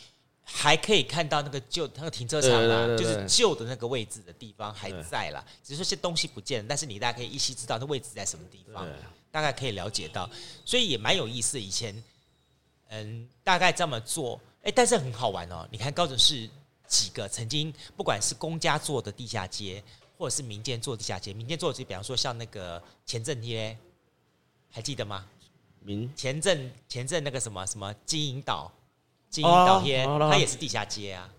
[0.43, 8.85] 还可以看到那个旧那个停车场啊，就是旧的那个位置的地方还在啦，只是说些东西不见了，但是你大家可以依稀知道那位置在什么地方。
[9.31, 10.29] 大概可以了解到，
[10.65, 11.59] 所以也蛮有意思。
[11.59, 12.03] 以前，
[12.89, 15.67] 嗯，大概这么做，哎、欸，但是很好玩哦。
[15.71, 16.49] 你看高雄市
[16.87, 19.83] 几个曾经，不管是公家做的地下街，
[20.17, 23.77] 或者是民间做地下街，民间做的，就比方说像那个前镇街，
[24.71, 25.27] 还记得吗？
[25.81, 28.71] 民前镇前镇那个什么什么金银岛，
[29.29, 31.29] 金银岛街，它也是地下街啊，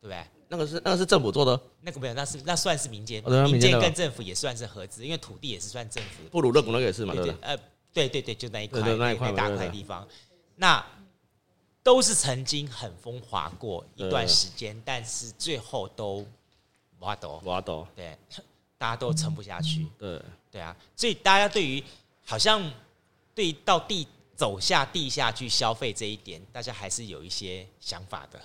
[0.00, 0.37] 对不对？
[0.48, 6.30] 那个是那个是政府做的，那个没有，那是那算是民间，民间跟政府也算是合资，因为土地也是算政府的。
[6.30, 7.14] 布鲁勒谷那个也是嘛？
[7.14, 7.58] 对对，呃，
[7.92, 10.06] 对对对，就那一块那一块大块地方，
[10.56, 10.84] 那
[11.82, 16.26] 都是曾经很风华过一段时间，但是最后都
[17.00, 18.16] 挖斗挖斗，对，
[18.78, 19.86] 大家都撑不下去。
[19.98, 21.82] 对对啊，所以大家对于
[22.24, 22.72] 好像
[23.34, 28.40] 对到地走下地下去消费这一点，大家还是有一些想法的。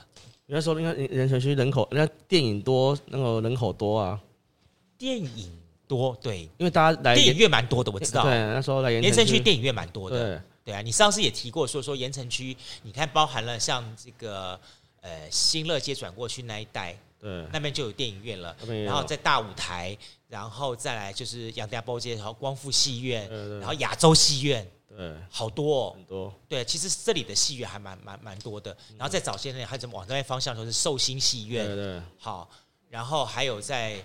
[0.54, 4.22] 人家说，人家盐城区人口，人家电影多，那个人口多啊。
[5.00, 5.52] 电影
[5.88, 8.22] 多，对，因为大家来电影院蛮多的，我知道。
[8.22, 10.20] 对，那时候来盐城区电影院蛮多的。
[10.20, 14.60] 对，对啊，你上次也提过，说说盐城区，你看包含了像这个
[15.02, 18.56] 呃新乐街转过去那一带，对，那边就有电影院了。
[18.86, 23.28] 然后在大舞台，然后再来就是杨家堡街，然后光复戏院，
[23.60, 24.64] 然后亚洲戏院。
[24.96, 26.34] 对，好多，哦，很多。
[26.48, 28.76] 对，其实这里的戏院还蛮蛮蛮多的。
[28.98, 32.02] 然后再早些年，还怎么往那边方向说是寿星戏院，对对。
[32.18, 32.50] 好，
[32.90, 33.96] 然后还有在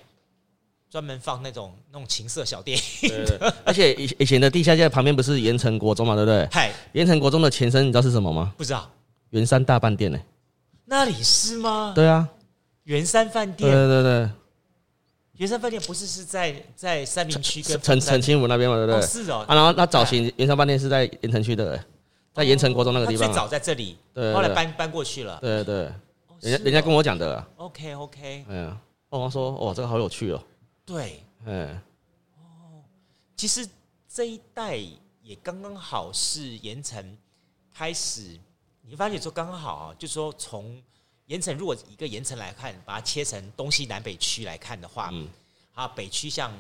[0.90, 3.09] 专门放那种那种情色小电影。
[3.09, 3.53] 对对。
[3.64, 6.48] 而且以以前的地下街旁边不是盐城国中嘛，对不对？
[6.51, 8.55] 嗨，盐城国中的前身你知道是什么吗？
[8.57, 8.90] 不知道。
[9.31, 10.18] 圆山大饭店呢？
[10.87, 11.92] 那里是吗？
[11.94, 12.27] 对啊，
[12.85, 13.70] 圆山饭店。
[13.70, 14.31] 对对对。
[15.38, 19.01] 圆山饭店不是是在在三明区跟陈陈清湖那边嘛，对不对？
[19.03, 19.44] 是哦。
[19.48, 21.83] 啊，然后那早期圆山饭店是在盐城区的，
[22.35, 23.27] 在盐城国中那个地方。
[23.27, 24.35] 最早在这里，对。
[24.35, 25.38] 后来搬搬过去了。
[25.40, 25.90] 对对。
[26.40, 27.44] 人家人家跟我讲的。
[27.57, 28.44] OK OK。
[28.48, 28.77] 嗯。
[29.09, 30.42] 我妈说：“哦，这个好有趣哦。”
[30.85, 31.22] 对。
[31.46, 31.81] 嗯。
[32.37, 32.83] 哦，
[33.37, 33.66] 其实
[34.09, 34.77] 这一代
[35.22, 37.16] 也刚刚好是盐城
[37.72, 38.38] 开始，
[38.83, 40.83] 你发现说刚刚好啊，就是说从。
[41.28, 45.28] 盐城如果一个盐城来看，把它切成东西南北区来看的话，嗯，
[45.74, 46.50] 啊，北区像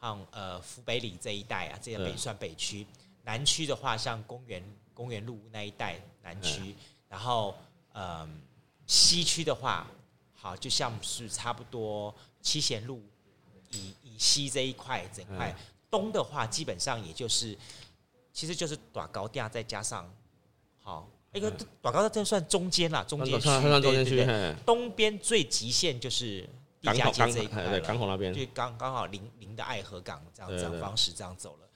[0.00, 2.86] 像呃福北里这一带啊，这个北算北区；对
[3.24, 4.62] 南区的话，像公园
[4.94, 6.74] 公园路那一带南区；嗯、
[7.10, 7.54] 然后
[7.92, 8.26] 呃
[8.86, 9.86] 西区的话，
[10.32, 13.02] 好就像是差不多七贤路
[13.70, 15.56] 以以西这一块整块；嗯、
[15.90, 17.54] 东的话，基本上也就是
[18.32, 20.10] 其实就是短高架再加上
[20.82, 21.06] 好。
[21.36, 24.54] 一个广告这算中间啦，中间区，对对对。
[24.64, 26.48] 东边最极限就是
[26.80, 31.68] 地下街这一块，对，港口那边，就刚刚好临临的爱河港这样这样方式这样走了。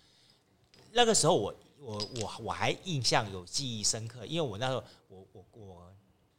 [0.93, 5.93] 那个时候我我我我还印象有记忆深刻，因为我那时候我我我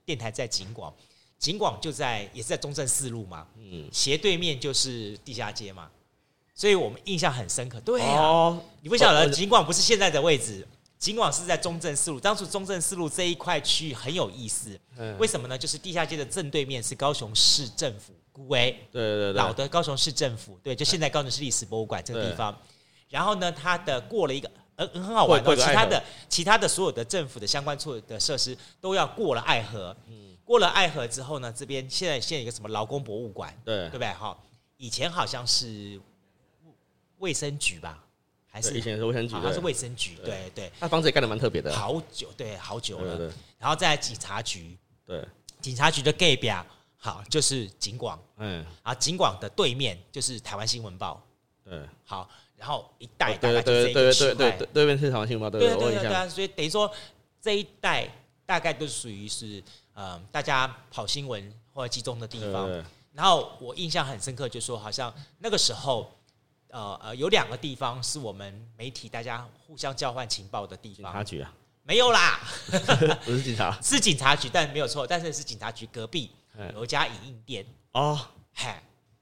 [0.04, 0.94] 电台在景广，
[1.38, 5.90] 景广就在也是在中正四路嘛，嗯，斜对面就是地下街嘛，
[6.56, 7.80] 所以我们印象很深刻。
[7.82, 10.68] 对啊，你不晓得景广不是现在的位置。
[11.02, 15.58] 尽管是在中正四路，当初中正四路这一块区域很有意思，嗯、为什么呢？
[15.58, 22.56] 就是地下街的正对面是高雄市政府，古威，对对对，老的高雄市政府，对，就现在高雄市历史博物馆这个地方。
[23.10, 34.08] 然后呢，它的过了一个，呃，很好玩哦，其他的其他的所有的政府的相关处的设施都要过了爱河，嗯，过了爱河之后呢，这边现在现在有一个什么劳工博物馆，对，对不对？
[34.14, 34.38] 哈，
[34.78, 36.00] 以前好像是
[37.18, 38.04] 卫生局吧。
[38.54, 40.70] 还是以前是卫生局，它是卫生局，对对。
[40.78, 43.34] 那房子也盖的蛮特别的，好久，对，好久了。
[43.58, 45.26] 然后在警察局，对，
[45.62, 46.52] 警察局的隔壁，
[46.98, 51.26] 好，就是警广，嗯，啊，警广的对面就是台湾新闻报，
[51.64, 56.92] 对，好，然后一带大概就是一个区块，对面是台湾新闻报，对对对对，所以等于说
[57.42, 58.06] 这一带
[58.46, 59.64] 大概都属于是，
[59.96, 62.70] 嗯，大家跑新闻或者集中的地方。
[63.14, 66.12] 然后我印象很深刻，就是说好像那个时候。
[66.72, 71.04] 呃呃，有两个地方是我们媒体大家互相交换情报的地方。
[71.04, 71.54] 警察局啊？
[71.84, 72.40] 没有啦，
[73.26, 76.32] 不是警察， 是警察局，但没有错，但是是警察局隔壁
[76.74, 78.20] 有一家影印店哦，
[78.54, 78.82] 嗨，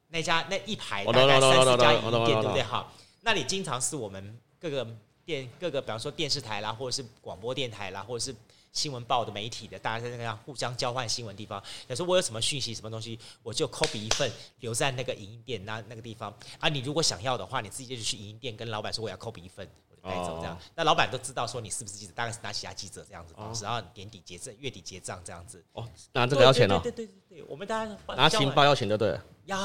[0.09, 2.61] 那家那一排大概三四家影印店，对不对？
[2.61, 8.35] 好，那里经常是我们各个电电各个，比方说电视台啦，或者是广播电台啦，或者是
[8.71, 11.61] 新闻报的媒体的，大家在那个互相交换新闻地方。
[11.87, 16.69] 有时候我有什么讯息、什么东西，我就 copy 一份留在那个影音店那那个地方啊。
[16.69, 20.57] 你如果想要的话，你自己就去影音店跟老板说我要 copy 一份，我就带走这样。
[20.75, 25.63] 那老板都知道说你是不是记者，大概是哪其他记者这样子方式，然后年底结账、月底结账这样子。
[25.73, 26.79] 哦，拿这个要钱哦。
[26.83, 29.25] 对对对对对，我们大家拿情报要钱就对了。
[29.45, 29.57] 要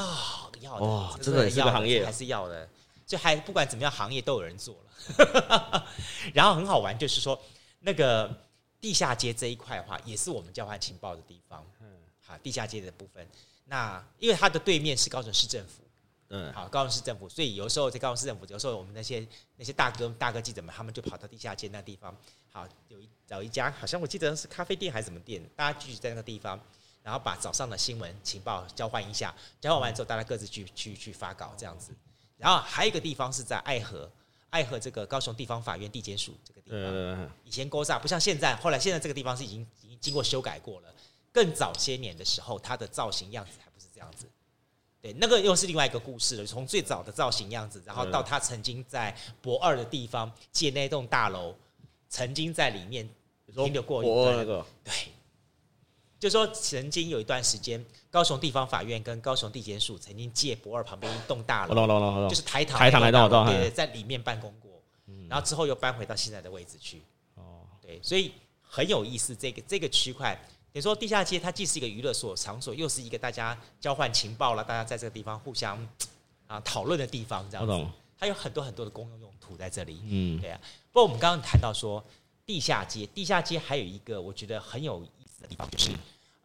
[0.61, 2.67] 要哦，这个也是个行业，还是要的。
[3.05, 5.85] 就还不管怎么样，行业都有人做了。
[6.33, 7.39] 然后很好玩，就是说
[7.81, 8.35] 那个
[8.85, 11.65] 地下街这一块的话，也是我们交换情报的地方。
[11.79, 11.87] 嗯，
[12.23, 13.27] 好，地下街的部分，
[13.63, 15.81] 那因为它的对面是高雄市政府。
[16.29, 22.15] 嗯，好，高雄市政府，所以有时候在高雄市政府，有时候我们那些那些大哥大哥记者们，他们就跑到地下街那地方。
[22.51, 26.59] 好，有一找一家，好像我记得是咖啡店还是什么店，大家聚集在那个地方，
[27.01, 31.91] 然后把早上的新闻情报交换一下，交换完之后，大家各自去去去发稿这样子。
[32.37, 34.11] 然后还有一个地方是在爱河，
[34.55, 37.29] 爱河这个高雄地方法院地检署这个地方。
[37.43, 40.95] 以前勾煞不像现在，后来现在这个地方是已经已经经过修改过了。
[41.33, 44.25] 更早些年的时候，它的造型样子还不是这样子。
[45.01, 46.45] 对，那个又是另外一个故事了。
[46.45, 51.53] 从最早的造型样子，然后到他曾经在博二的地方借那栋大楼，
[52.07, 53.09] 曾经在里面
[53.53, 54.93] 停留过一段那个对。
[56.25, 64.71] 就说曾经有一段时间，高雄地方法院跟高雄地检署曾经借博二旁边一栋大楼，就是台糖，台糖来到，对对，在里面办公过，
[65.29, 67.03] 然后之后又搬回到现在的位置去。
[67.35, 68.31] 哦，对，所以
[68.63, 69.35] 很有意思。
[69.35, 70.33] 这个这个区块，
[70.73, 75.77] 等于说地下街，它既是一个娱乐所场所，又是一个大家交换情报了，大家在这个地方互相
[76.47, 77.87] 啊讨论的地方，这样子。
[78.17, 79.99] 它有很多很多的公用用途在这里。
[80.05, 80.59] 嗯，对啊。
[80.91, 82.03] 不过我们刚刚谈到说
[82.47, 85.91] 地下街，地下街还有一个我觉得很有意思的地方就是。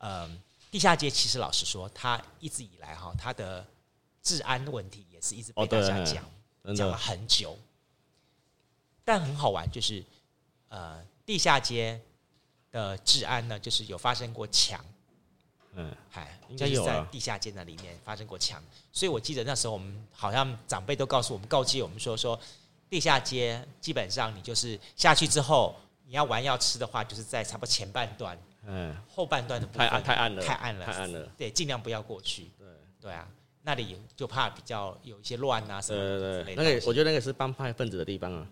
[0.01, 3.67] 嗯，地下街其实老实说，它一直以来哈，它的
[4.23, 6.25] 治安问题也是一直被大家讲，
[6.75, 7.59] 讲了很久。
[9.05, 10.05] 但很好玩，就是
[10.69, 12.01] 呃，地下街
[12.71, 14.85] 的治安呢，就是有发生过抢，
[15.75, 18.63] 嗯，嗨，应该有在地下街那里面发生过抢。
[18.93, 22.39] 所以我记得那时候我们好像长辈都告诉我们，告诫我们说，说
[22.89, 25.75] 地下街基本上你就是下去之后，
[26.07, 28.39] 你要玩要吃的话，就是在差不多前半段。
[28.67, 31.27] 嗯，后半段的部分太暗，太暗了，太暗了，太暗了。
[31.37, 32.51] 对，尽量不要过去。
[32.59, 32.67] 对，
[33.01, 33.27] 对啊，
[33.63, 36.45] 那里就怕比较有一些乱啊什么的。
[36.55, 38.47] 那个我觉得那个是帮派分子的地方啊，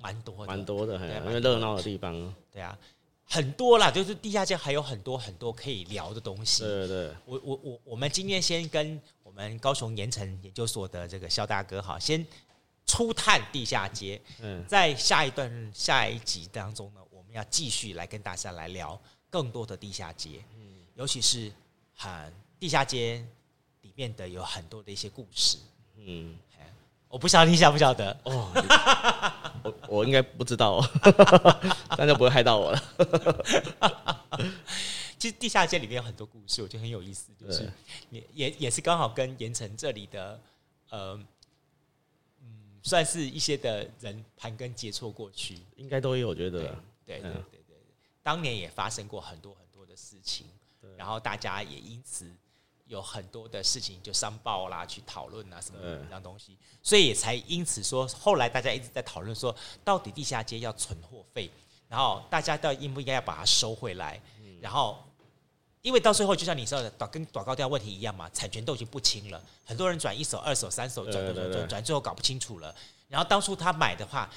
[0.00, 2.34] 蛮多，蛮多的，因为热闹的地方。
[2.52, 2.76] 对啊，
[3.24, 6.62] 很多啦，就是地下街还有很多很多可以聊的东西。
[6.62, 12.24] 对对，我我我，我们今天先跟我们高雄盐城研究所的这个肖大哥哈，先
[12.86, 14.20] 初探地下街。
[14.40, 19.00] 嗯，在下一段下一集当中呢，我们要继续来跟大家来聊。
[19.30, 20.42] 更多的地下街，
[20.94, 21.52] 尤其是
[21.94, 23.24] 很地下街
[23.82, 25.58] 里面的有很多的一些故事。
[25.96, 26.36] 嗯，
[27.08, 28.50] 我不晓得你晓不晓得哦？
[29.62, 30.80] 我我应该不知道，
[31.98, 32.82] 那就不会害到我了。
[35.18, 37.70] 其实地下街里面有很多故事，我觉得很有意思，就是
[38.10, 40.38] 也也也是刚好跟盐城这里的
[40.90, 41.18] 呃，
[42.42, 46.60] 嗯，算是一些的人盘根结错过去，应该都有，我觉得
[47.04, 47.60] 对对对。
[48.26, 50.48] 当年也发生过很多很多的事情，
[50.96, 52.28] 然后大家也因此
[52.86, 61.48] 有很多的事情就上报啦，去讨论啊什么这样东西，所以也才因此说，后来大家一直在讨论说，到底地下街要存货费，
[61.88, 64.20] 然后大家到应不应该要把它收回来？
[64.60, 64.98] 然后
[65.82, 72.74] 因为到最后就像你说的，短跟短高调问题一样嘛，产权都已经不清了，很多人转一手、二手、三手转转转转，最后搞不清楚了。
[73.06, 74.28] 然后当初他买的话。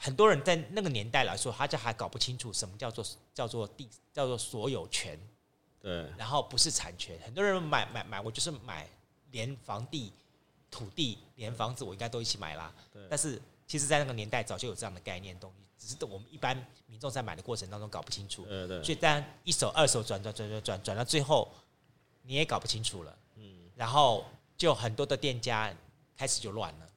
[0.00, 5.18] 很多人在那个年代来说，他就还搞不清楚什么叫做叫做地叫做所有权，
[5.80, 7.18] 对，然后不是产权。
[7.24, 8.88] 很多人买买买，我就是买
[9.32, 10.12] 连房地
[10.70, 12.72] 土地连房子，我应该都一起买啦。
[12.92, 13.04] 对。
[13.10, 16.56] 但是其实，在那个年代早就有这样的概念东西，只是我们一般
[16.86, 18.44] 民众在买的过程当中搞不清楚。
[18.44, 18.82] 对对。
[18.84, 21.50] 所以，当一手二手转转转转转转到最后，
[22.22, 23.18] 你也搞不清楚了。
[23.34, 23.68] 嗯。
[23.74, 24.24] 然后
[24.56, 25.74] 就很多的店家
[26.16, 26.88] 开始就乱了。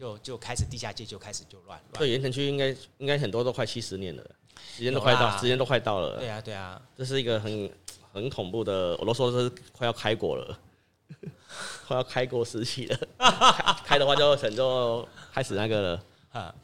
[0.00, 4.30] 就就开始地下街就开始就乱，对，盐城区应该应该很多都快七十年了，
[4.74, 6.18] 时间都快到，时间都快到了。
[6.18, 7.70] 对啊对啊，这是一个很
[8.10, 10.58] 很恐怖的，我都说是快要开国了，
[11.86, 12.98] 快要开国时期了。
[13.84, 16.54] 开的话就成就开始那个了，啊，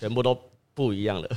[0.00, 0.34] 全部都
[0.72, 1.28] 不一样了。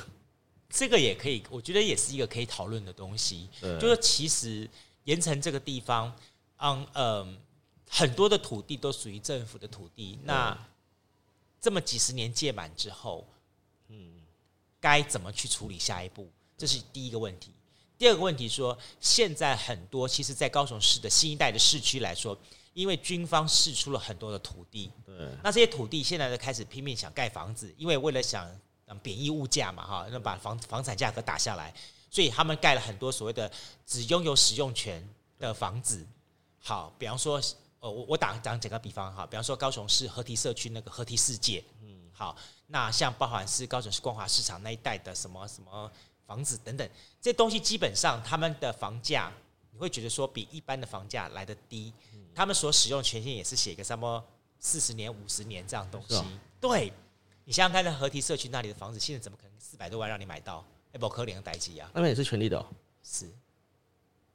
[0.69, 3.49] 这个也可以，我觉得也是一个可以讨论的东西。
[3.77, 4.69] 就是其实
[5.03, 6.15] 盐城这个地方，
[6.59, 7.37] 嗯嗯，
[7.89, 10.57] 很多的土地都属于政府的土地，那。
[11.61, 13.25] 这么几十年届满之后，
[13.89, 14.15] 嗯，
[14.79, 16.27] 该怎么去处理下一步？
[16.57, 17.51] 这是第一个问题。
[17.97, 22.35] 第二个问题说，现在很多其实，在高雄市的新一代的市区来说，
[22.73, 28.49] 因为军方释出了很多的土地，对，那这些土地现在都开始拼命想盖房子，因为为了想
[28.87, 31.71] 嗯贬义物价嘛，哈，那把房房产价格打下来，
[32.09, 33.51] 所以他们盖了很多所谓的
[33.85, 35.07] 只拥有使用权
[35.37, 36.03] 的房子。
[36.59, 37.39] 好，比方说，
[37.81, 42.35] 呃，我我打讲几个比方哈，比方说高雄市合体社区那个合体世界，嗯，好，
[42.67, 45.91] 那像包含是高雄市光华市场那一带的什么什么
[46.27, 46.87] 房子等等，
[47.19, 49.31] 这些东西基本上他们的房价，
[49.71, 51.91] 你会觉得说比一般的房价来得低，
[52.35, 54.23] 他们所使用的权限也是写个什么
[54.59, 56.23] 四十年、五十年这样东西，
[56.59, 56.93] 对，
[57.45, 60.63] 你想想看，在合体社区那里的房子，现在怎么可能四百多万让你买到？
[60.93, 62.65] 哎，不可怜的代志啊，那边也是权利的，哦
[63.01, 63.27] 是，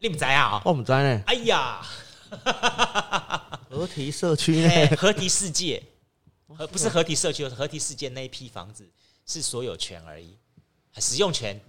[0.01, 0.61] 你不在啊？
[0.65, 1.87] 我不在呢，哎呀。
[3.69, 4.97] 河堤社区呢？
[4.97, 5.83] 河堤世界，
[6.49, 8.89] 河不是合体社区，是河堤世界那一批房子
[9.27, 10.37] 是所有权而已，
[10.97, 11.61] 使用权，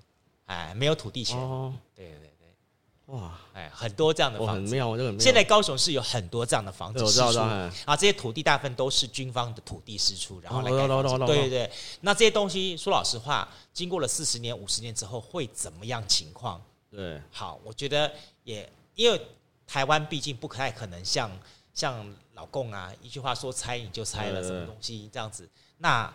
[0.46, 1.38] 哎，没有土地权。
[1.38, 5.24] 哦，对对对，哇，哎，很多这样的房子，很妙，这个很妙。
[5.24, 7.44] 现在高雄市有很多这样的房子释出，我知道，知道。
[7.86, 11.26] 啊，这些土地大部分都是军方的土地释出，然后来盖房子。
[11.26, 16.62] 对对对，那这些东西说老实话，经过了四十年、五十年之后会怎么样情况？
[16.90, 19.22] 对，好，我觉得也因为。
[19.68, 21.30] 台湾毕竟不太可能像
[21.74, 25.48] 像老共啊，一句话说拆你就拆了，什么东西这样子。
[25.78, 26.12] 那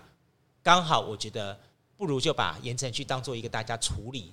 [0.62, 1.57] 刚好我觉得
[1.96, 4.32] 不如就把盐埕区当做一个大家处理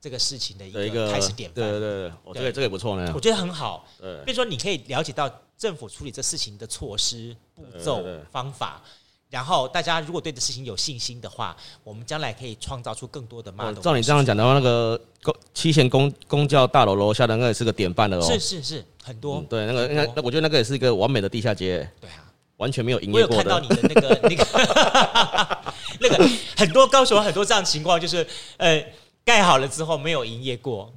[0.00, 1.56] 这个事情的一个开始典范。
[1.56, 3.12] 对对对，我觉得这个也不错呢。
[3.14, 3.86] 我觉得很好。
[3.98, 8.82] 对，比如说你可以了解到政府处理这事情的措施、步骤、方法。
[9.30, 13.80] 然后大家如果对这事情有信心的话，我们将来可以创造出更多的 model。
[13.80, 18.22] 照你这样讲的话，那个公七贤公公教大楼楼下的那个也是个典范的哦。
[18.22, 19.36] 是是是，很多。
[19.36, 21.88] 嗯、对，那个应该，我觉得那个也是一个完美的地下街。
[22.00, 22.26] 对啊，
[22.56, 23.54] 完全没有营业过的。
[23.54, 28.26] 我有看到你的那个那个 那个很多高雄很多这样的情况，就是
[28.56, 28.84] 呃
[29.24, 30.92] 盖好了之后没有营业过。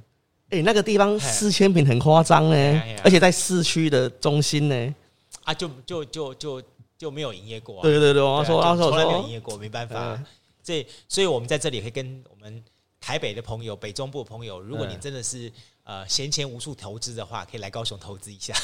[0.50, 4.94] 哎，那个地方四千坪很夸张呢，而且在市区的中心呢。
[5.44, 6.60] 啊，就就就就。
[6.96, 7.82] 就没有营业过、啊。
[7.82, 10.22] 对对对，我说，我说，从来没有营业过，没办法。
[10.62, 12.64] 这，所以我们在这里可以跟我们
[13.00, 18.54] 台北的朋友、北中部的朋友，如果你真的是呃闲钱无处投资的话，可以来高雄投资一下。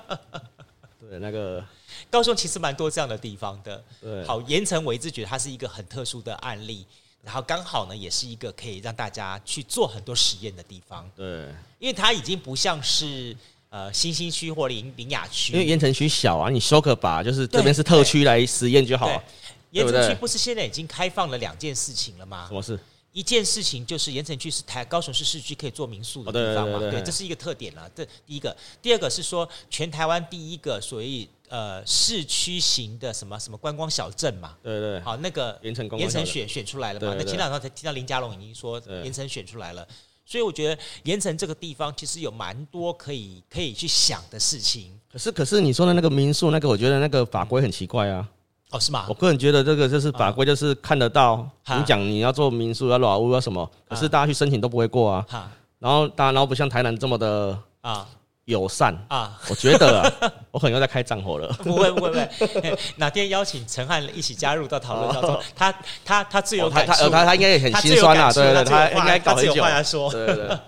[0.98, 1.62] 对，那个
[2.08, 3.84] 高雄其实蛮多这样的地方的。
[4.00, 6.86] 对，好，盐城我一直觉得它是一个很特殊的案例，
[7.22, 11.10] 然后刚好呢，也是一个可以让大家去做很多实验的地方。
[11.14, 13.36] 对，因为它已经不像是。
[13.72, 19.24] 呃，新兴区或林林雅区，因为盐城区小啊，你修个把就是这边是特区来实验就好了。
[19.70, 22.44] 盐城区不是现在已经开放了两件事情了吗？
[22.46, 22.78] 什么事？
[23.12, 26.78] 一件事情就是盐城区是台高雄市市区可以做民宿的地方嘛？
[26.80, 27.90] 对，这是一个特点了。
[27.94, 34.54] 这第一个，第二个是说全台湾第一个所谓呃市区型的什么什么观光小镇嘛？
[34.62, 35.00] 对对。
[35.00, 37.14] 好，那个盐城盐城选选出来了嘛？
[37.18, 39.88] 那前两天才听到林佳龙已经说盐城选出来了。
[40.32, 44.98] 所以我觉得盐城这个地方其实有蛮多可以可以去想的事情。
[45.12, 48.26] 可是可是你说的那个民宿那个，我觉得那个法规很奇怪啊。
[48.70, 49.04] 哦，是吗？
[49.10, 51.46] 我个人觉得这个就是法规，就是看得到。
[51.76, 55.52] 你讲你要做民宿要老屋要什么，可是大家去申请都不会过啊。
[55.78, 58.08] 然后大家然后不像台南这么的啊。
[58.46, 60.12] 友善啊，我觉得啊，
[60.50, 61.46] 我可能又在开战火了。
[61.62, 62.16] 不会不会不
[62.60, 65.72] 会， 哪天邀请陈汉一起加入到讨论当中，他
[66.04, 70.10] 他他自由感触，他他应该也很心酸啊，对对，他应该搞很久。
[70.10, 70.58] 对对对。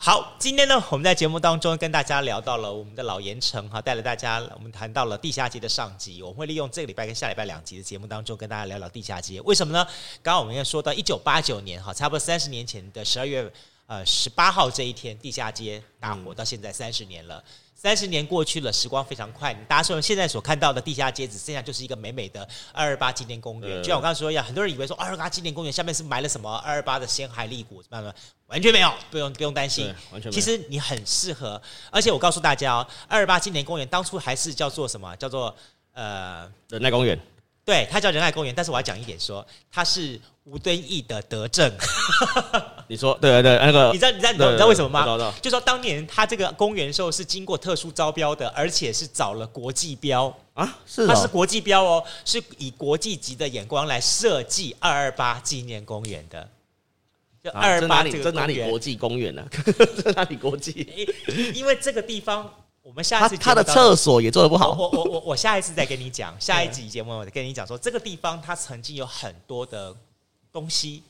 [0.00, 6.22] 好，今天呢，我们在节目当中跟大家聊到了我们的老盐城哈，带了大家，我们谈到了地下街的上集。
[6.22, 9.38] 我们会利用这个礼拜跟下礼拜两集的节目当中，跟大家聊聊地下街。
[9.42, 9.84] 为什么呢？
[10.22, 13.52] 刚刚我们要说到一九八九年哈，差不多三十年前的十二月。
[13.88, 17.42] 呃，十八号这一天，地下街大火到现在三十年了。
[17.74, 19.54] 三十年过去了，时光非常快。
[19.66, 23.82] 大家说现在所看到的地下街，只剩下就是一个美美的二二八纪念公园。
[23.82, 28.14] 就像我刚刚说一样，很多人以为说二二八纪念公园下面是埋了什么二二八的鲜骸立骨，什么什么，
[28.48, 30.30] 完全没有，不用不用担心，完全没有。
[30.32, 31.58] 其实你很适合，
[31.90, 35.16] 而且我告诉大家哦，二二八纪念公园当初还是叫做什么？
[35.16, 35.56] 叫做
[35.94, 37.18] 呃仁爱公园。
[37.68, 41.70] 对，它叫仁爱公园，但是我要讲一点说，它是吴敦义的德政。
[42.88, 45.34] 你说对对对，那个你知道你知道你知道为什么吗？
[45.42, 56.48] 就说当年他这个公园的时候是经过特殊招标的，而且是找了国际标啊，是它是国际标哦，是以国际级的眼光来设计二二八纪念公园的。
[57.44, 59.46] 就二二八这个哪里国际公园呢？
[60.02, 61.06] 这哪里国际？
[61.52, 62.50] 因为这个地方。
[62.88, 64.70] 我们下一次他的厕所也做的不好。
[64.70, 69.94] 我我我我下一次再跟你讲， 下一集节目我再跟你讲说，这个地方它曾经有很多的
[70.50, 71.02] 东西，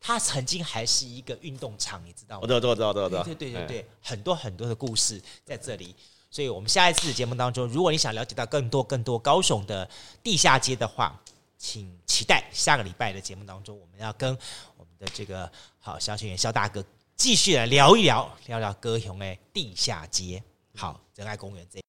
[0.00, 2.40] 它曾经还是一个运动场，你知道吗？
[2.42, 3.22] 我知道，知道，知道，知道。
[3.22, 5.94] 对对对对，很多很多的故事在这里。
[6.28, 9.88] 所以我们下一次的节目当中，如果你想了解到更多更多高雄的
[10.24, 11.16] 地下街的话，
[11.56, 14.36] 请期待下个礼拜的节目当中，我们要跟
[14.76, 15.48] 我们的这个
[15.78, 16.84] 好消息员肖大哥
[17.16, 20.42] 继续来聊一聊，聊聊高雄的地下街。
[20.76, 21.80] 好，仁爱公园这。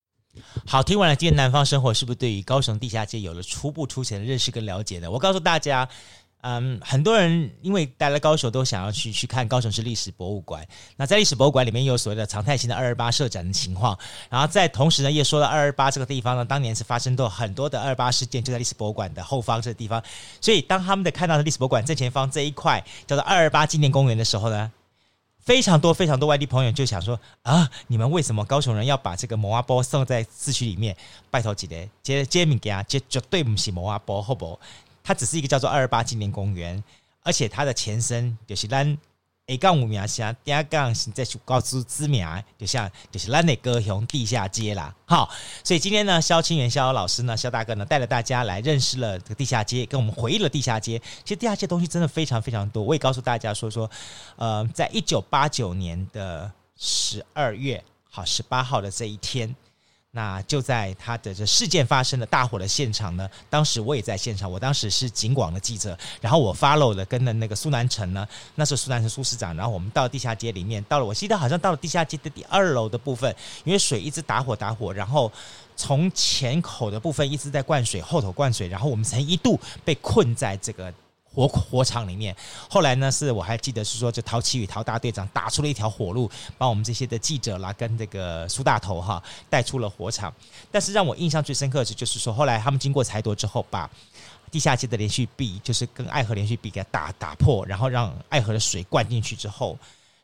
[0.66, 5.10] 好，听完了今天南方生活，是不是对于高雄地下街有了初步初浅的认识跟了解呢？
[5.10, 5.88] 我告诉大家。
[6.46, 10.68] 嗯，很多人因为待了高雄，都想要去去看高雄市历史博物馆。
[10.98, 13.98] 那在历史博物馆里面，有所谓的常态性的二二八设展的情况。
[14.30, 20.04] 然后在同时呢，也说了二二八这个地方呢，当年是发生过很多的二二八事件，就在历史博物馆的后方这个地方。
[20.42, 24.70] 所以当他们的看到的历史博物馆正前方这一块叫做二二八纪念公园的时候呢，
[25.44, 30.96] 非常多非常多外地朋友就想说啊，你们为什么高雄人要把这个摩阿波送在市区里面？
[31.30, 34.60] 拜托几的，接接物件，这绝对不是摩阿波，好不好？
[35.04, 36.82] 它只是一个叫做二二八纪念公园，
[37.24, 38.98] 而且它的前身就是咱
[39.48, 42.26] A 杠五名下第二杠是在高知知名，
[42.58, 43.54] 就像就是咱的。
[43.58, 44.96] 高雄地下街啦。
[45.06, 45.30] 好，
[45.64, 50.98] 所以今天呢，萧清元萧老师呢，萧大哥呢，带着大家来认识了这个地下街，跟我们回忆了地下街。
[51.26, 52.08] 其实地下街东西真的。
[52.08, 52.84] 非常非常多。
[52.84, 53.90] 我也告诉大家说说，
[54.36, 56.52] 呃，在一九八九年的。
[56.76, 58.92] 十二月好十八号的。
[58.92, 59.56] 这一天。
[60.16, 75.32] 那就在他的这事件发生的大火的现场呢，当时我也在现场，我当时是警广的记者，然后我 follow 了跟的那个苏南成呢，那时候苏南成苏市长，然后我们到地下街里面，到了我记得好像到了地下街的第二楼的部分，因为水一直打火打火，然后
[75.76, 80.94] 从前口的部分一直在灌水，后头灌水，然后我们曾一度被困在这个。
[81.34, 82.36] 火火场里面，
[82.70, 90.32] 后来呢，是我还记得是说，就陶奇宇陶大队长打出了一条火路，把我们这些的记者啦跟这个苏大头哈带出了火场。
[90.72, 93.90] 但是让我印象最深刻的是，就是说后来他们经过裁夺之后，把
[94.52, 99.76] 地下街的连续壁，就是跟爱河连续壁给打打破，然后让爱河的水灌进去之后，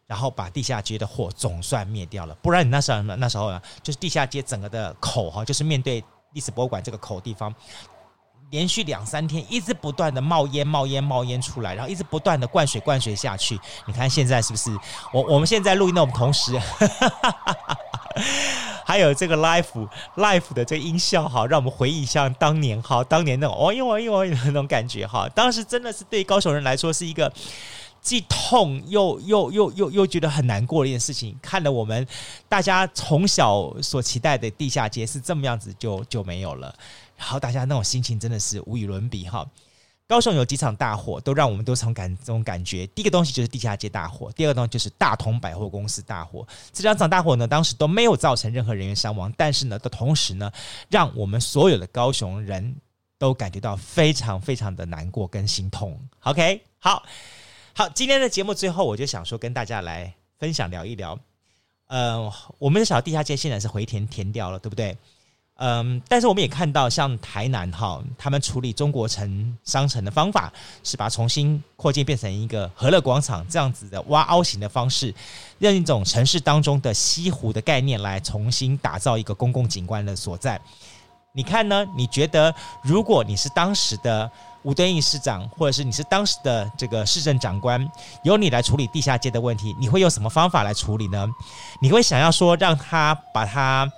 [0.05, 2.36] 然后把地下街的火总算灭掉了。
[2.36, 6.03] 不然你那时候那时候呢，就是地下街整个的口哈，就是面对
[6.34, 7.51] 历史博物馆这个口地方。
[8.52, 13.60] 连续两三天一直不断的冒烟、冒烟、冒烟出来，然后一直不断的灌水、灌水下去。
[13.86, 14.72] 你看现在是不是？
[15.14, 16.58] 我我们现在录音的，我们同时
[18.84, 25.30] 还有这个 live live 的这个音效哈，让我们回忆一下当年哈，当年那种哦呦哦呦哦呦那种感觉哈。
[25.36, 27.32] 当时真的是对高雄人来说是一个
[28.02, 31.38] 既痛又又又又又觉得很难过的一件事情。
[31.39, 32.06] 看了我们
[32.47, 36.74] 大家从小所期待的地下街是这么样子，就就没有了。
[37.20, 39.45] 然后大家那种心情真的是无与伦比哈。
[40.07, 42.88] 高雄有几场大火，都让我们都从感这种感觉。
[42.88, 46.47] 第一个东西就是地下街大火，第二个东西就是大同百货公司大火。
[46.74, 50.51] 这两场大火呢，当时都没有造成任何人员伤亡，但是呢，的同时呢，
[50.89, 52.76] 让我们所有的高雄人
[53.20, 55.99] 都感觉到非常非常的难过跟心痛。
[56.22, 57.03] OK，好，
[57.76, 61.20] 好，今天的节目最后，我就想说跟大家来分享聊一聊。
[61.86, 64.97] 呃，我们的小地下街现在是回填填掉了，对不对？
[65.62, 70.49] 嗯，但是我们也看到，像台南哈，他们处理中国城商城的方法
[70.86, 75.14] 是把它重新扩建变成一个和乐广场这样子的挖凹型的方式，
[75.57, 80.57] 用一种城市当中的西湖的概念来重新打造一个公共景观的所在。
[81.34, 81.86] 你看呢？
[81.93, 84.32] 你觉得如果你是当时的
[84.64, 87.86] 吴敦义市长，或者是你是当时的这个市政长官，
[88.24, 91.28] 由你来处理地下街的问题，你会用什么方法来处理呢？
[91.82, 93.91] 你会想要说让他把它。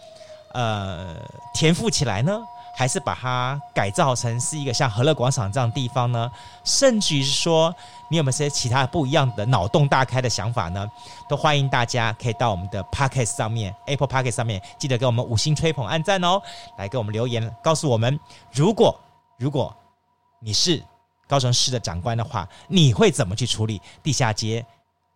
[0.53, 1.15] 呃，
[1.53, 2.41] 填覆起来呢，
[2.75, 6.29] 还是把它改造成是一个像和乐广场这样地方呢？
[6.63, 7.73] 甚至于是说，
[8.09, 10.89] 你有没有些其他不一样的脑洞大开的想法呢？
[11.29, 16.41] 都欢迎大家可以到我们的 Podcast 上面，Apple Podcast 上面，记得给我们五星吹捧、按赞哦，
[16.77, 18.19] 来给我们留言，告诉我们，
[18.51, 18.99] 如果
[19.37, 19.75] 如果
[20.39, 20.83] 你是
[21.27, 24.65] 高雄市的长官的话，你会怎么去处理地下街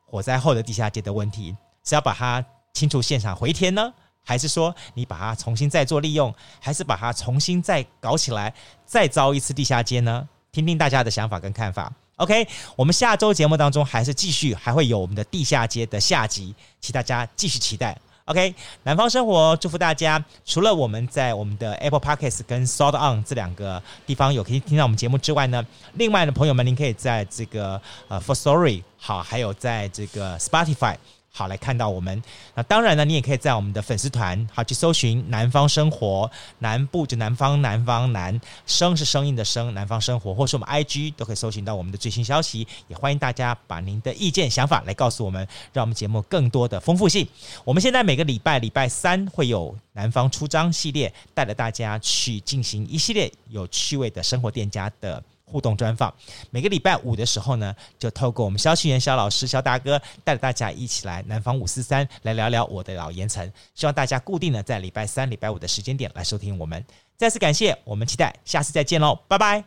[0.06, 1.56] 火灾后的地下街的问题？
[1.84, 3.94] 是要把它清除现场回填呢？
[4.26, 8.54] 还是说你把它重新再做利用，还是把它重新再搞起来，
[8.86, 10.28] 再造一次地下街呢？
[10.52, 11.92] 听听大家的想法跟看法。
[12.18, 17.98] OK，我们下周节目当中还是继续，还会有我们的地下街的下集，请大家继续期待。
[18.24, 25.64] OK，南方生活祝福大家，除了我们在我们的 Apple Podcast 跟 SoundOn 这两个地方有可以听到我们节目之外呢，
[25.94, 30.96] 另外的朋友们，您可以在这个呃 Firstory 好，还有在这个 Spotify。
[31.38, 32.24] 好，来看到我们。
[32.54, 42.66] 那当然呢，你也可以在我们的粉丝团好去搜寻“南方生活”，南部就南方，南方南生是声音的声，南方生活，或是我们 IG 都可以搜寻到我们的最新消息。
[42.88, 47.28] 也欢迎大家把您的意见、想法来告诉我们，让我们节目更多的丰富性。
[47.66, 55.22] 我们现在每个礼拜礼拜三会有南方出张系列，带着大家去进行一系列有趣味的生活店家的。
[55.46, 56.14] 互动专访，
[56.50, 63.50] 每个礼拜五的时候呢，就透过我们萧清元萧老师萧大哥带着大家一起来南方五四三来聊聊我的老盐城。
[63.74, 66.84] 希望大家固定的在礼拜三、礼拜五的时间点来收听我们。
[67.16, 69.64] 再次感谢，我们期待下次再见喽，拜拜。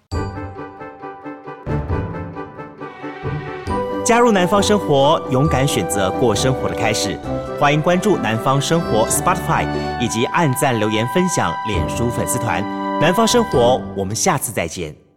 [4.05, 7.19] 加入南方生活，勇敢选择过生活的开始。
[7.61, 9.67] 欢迎关注南方生活 Spotify，
[10.01, 12.63] 以及按赞留言分享脸书粉丝团。
[13.01, 15.08] 南方生活，我们下次再见。